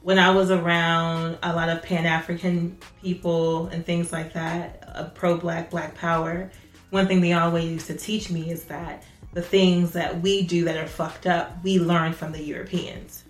[0.02, 5.10] when I was around a lot of Pan African people and things like that, uh,
[5.10, 6.50] pro Black, Black Power.
[6.90, 9.04] One thing they always used to teach me is that
[9.34, 13.24] the things that we do that are fucked up, we learn from the Europeans.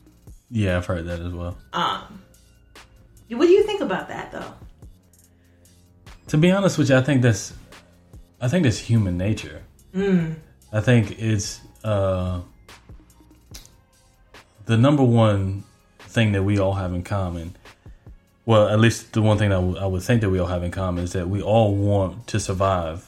[0.52, 1.58] Yeah, I've heard that as well.
[1.74, 2.22] Um,
[3.30, 4.54] what do you think about that, though?
[6.28, 7.54] To be honest with you, I think that's,
[8.42, 9.64] I think that's human nature.
[10.72, 12.42] I think it's uh,
[14.66, 15.64] the number one
[16.00, 17.56] thing that we all have in common.
[18.46, 20.64] Well, at least the one thing I would- I would think that we all have
[20.64, 23.06] in common is that we all want to survive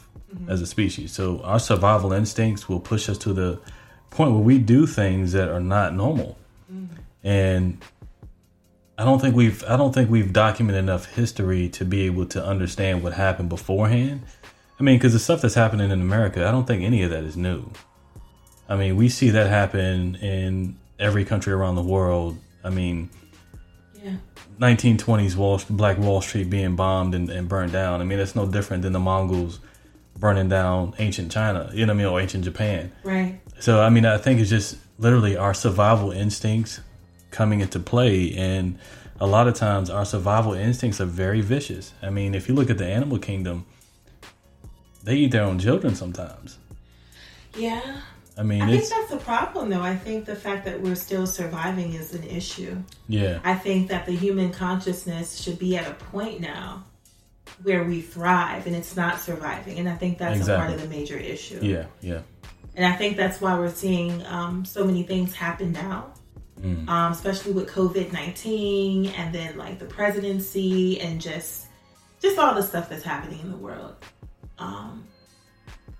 [0.48, 1.12] as a species.
[1.12, 3.60] So our survival instincts will push us to the
[4.12, 6.38] point where we do things that are not normal.
[7.24, 7.84] And
[8.98, 12.44] I don't think we've I don't think we've documented enough history to be able to
[12.46, 14.22] understand what happened beforehand.
[14.80, 17.24] I mean, because the stuff that's happening in America, I don't think any of that
[17.24, 17.70] is new.
[18.68, 22.38] I mean, we see that happen in every country around the world.
[22.64, 23.10] I mean,
[24.04, 24.16] Yeah.
[24.60, 28.02] 1920s Wall, Black Wall Street being bombed and, and burned down.
[28.02, 29.60] I mean, it's no different than the Mongols
[30.18, 32.92] burning down ancient China, you know what I mean, or ancient Japan.
[33.04, 33.40] Right.
[33.60, 36.80] So I mean, I think it's just literally our survival instincts
[37.32, 38.78] coming into play, and
[39.20, 41.94] a lot of times our survival instincts are very vicious.
[42.02, 43.66] I mean, if you look at the animal kingdom,
[45.04, 46.58] they eat their own children sometimes.
[47.56, 48.02] Yeah.
[48.38, 49.82] I mean, I think that's the problem, though.
[49.82, 52.78] I think the fact that we're still surviving is an issue.
[53.08, 56.86] yeah, I think that the human consciousness should be at a point now
[57.64, 59.80] where we thrive and it's not surviving.
[59.80, 61.60] And I think that's a part of the major issue.
[61.62, 62.22] yeah, yeah,
[62.76, 66.14] And I think that's why we're seeing um, so many things happen now,
[66.60, 66.88] Mm.
[66.90, 71.66] um, especially with COVID 19 and then like the presidency and just
[72.22, 73.96] just all the stuff that's happening in the world.
[74.60, 75.06] Um,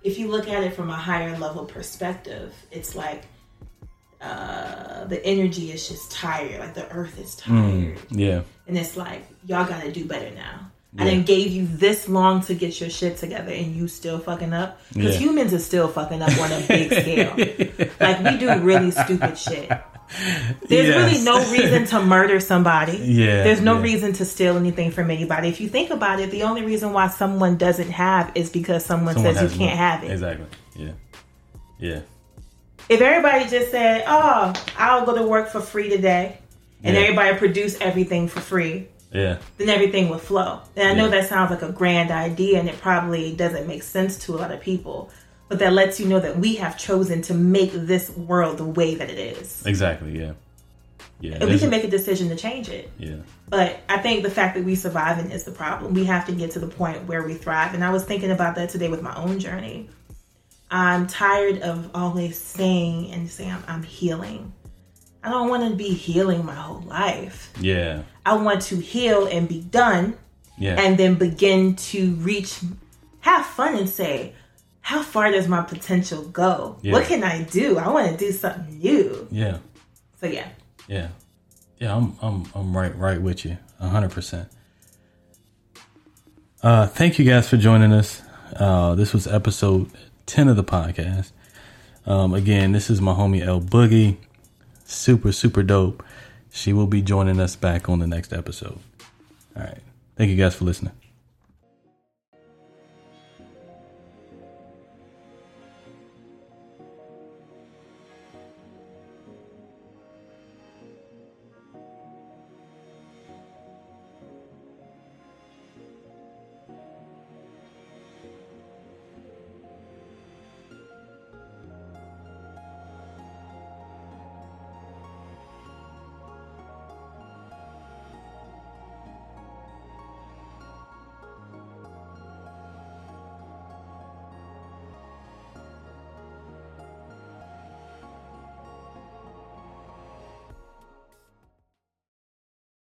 [0.04, 3.24] if you look at it from a higher level perspective, it's like
[4.20, 7.96] uh, the energy is just tired, like the earth is tired.
[7.98, 10.70] Mm, yeah, And it's like, y'all gotta do better now.
[10.98, 14.52] I didn't gave you this long to get your shit together and you still fucking
[14.52, 14.78] up.
[14.92, 15.20] Because Yeah.
[15.26, 17.88] humans are still fucking up on a big scale.
[18.00, 19.72] Like we do really stupid shit.
[20.68, 20.96] There's Yes.
[20.96, 22.98] really no reason to murder somebody.
[23.02, 23.82] Yeah, There's no yeah.
[23.82, 25.48] reason to steal anything from anybody.
[25.48, 29.14] If you think about it, the only reason why someone doesn't have is because someone,
[29.14, 30.10] Someone says you can't have it.
[30.10, 30.46] Exactly.
[30.76, 30.90] Yeah,
[31.78, 32.00] yeah,
[32.88, 36.38] If everybody just said, "Oh, I'll go to work for free today,"
[36.82, 37.02] and Yeah.
[37.02, 40.60] everybody produce everything for free, yeah, then everything would flow.
[40.76, 41.20] And I know Yeah.
[41.20, 44.50] that sounds like a grand idea and it probably doesn't make sense to a lot
[44.50, 45.10] of people,
[45.52, 48.94] but that lets you know that we have chosen to make this world the way
[48.94, 49.66] that it is.
[49.66, 50.18] exactly.
[50.18, 50.32] Yeah,
[51.20, 51.36] yeah.
[51.40, 52.90] And we can make a decision to change it.
[52.96, 53.16] yeah,
[53.50, 55.92] But I think the fact that we surviving is the problem.
[55.92, 57.74] We have to get to the point where we thrive.
[57.74, 59.90] And I was thinking about that today with my own journey.
[60.70, 64.54] I'm tired of always saying and saying I'm, I'm healing.
[65.22, 67.52] I don't want to be healing my whole life.
[67.60, 70.16] yeah, I want to heal and be done
[70.56, 72.60] yeah, and then begin to reach,
[73.20, 74.32] have fun and say,
[74.82, 76.76] how far does my potential go?
[76.82, 76.92] Yeah.
[76.92, 77.78] What can I do?
[77.78, 79.26] I want to do something new.
[79.30, 79.58] yeah,
[80.20, 80.48] So yeah,
[80.88, 81.08] yeah,
[81.78, 81.96] yeah.
[81.96, 84.48] I'm, I'm, I'm right, right with you, hundred percent.
[86.62, 88.22] Uh, thank you guys for joining us.
[88.56, 89.90] Uh, this was episode
[90.26, 91.32] ten of the podcast.
[92.04, 94.16] Um, again, this is my homie L Boogie,
[94.84, 96.02] super, super dope.
[96.50, 98.78] She will be joining us back on the next episode.
[99.56, 99.78] All right,
[100.16, 100.92] thank you guys for listening.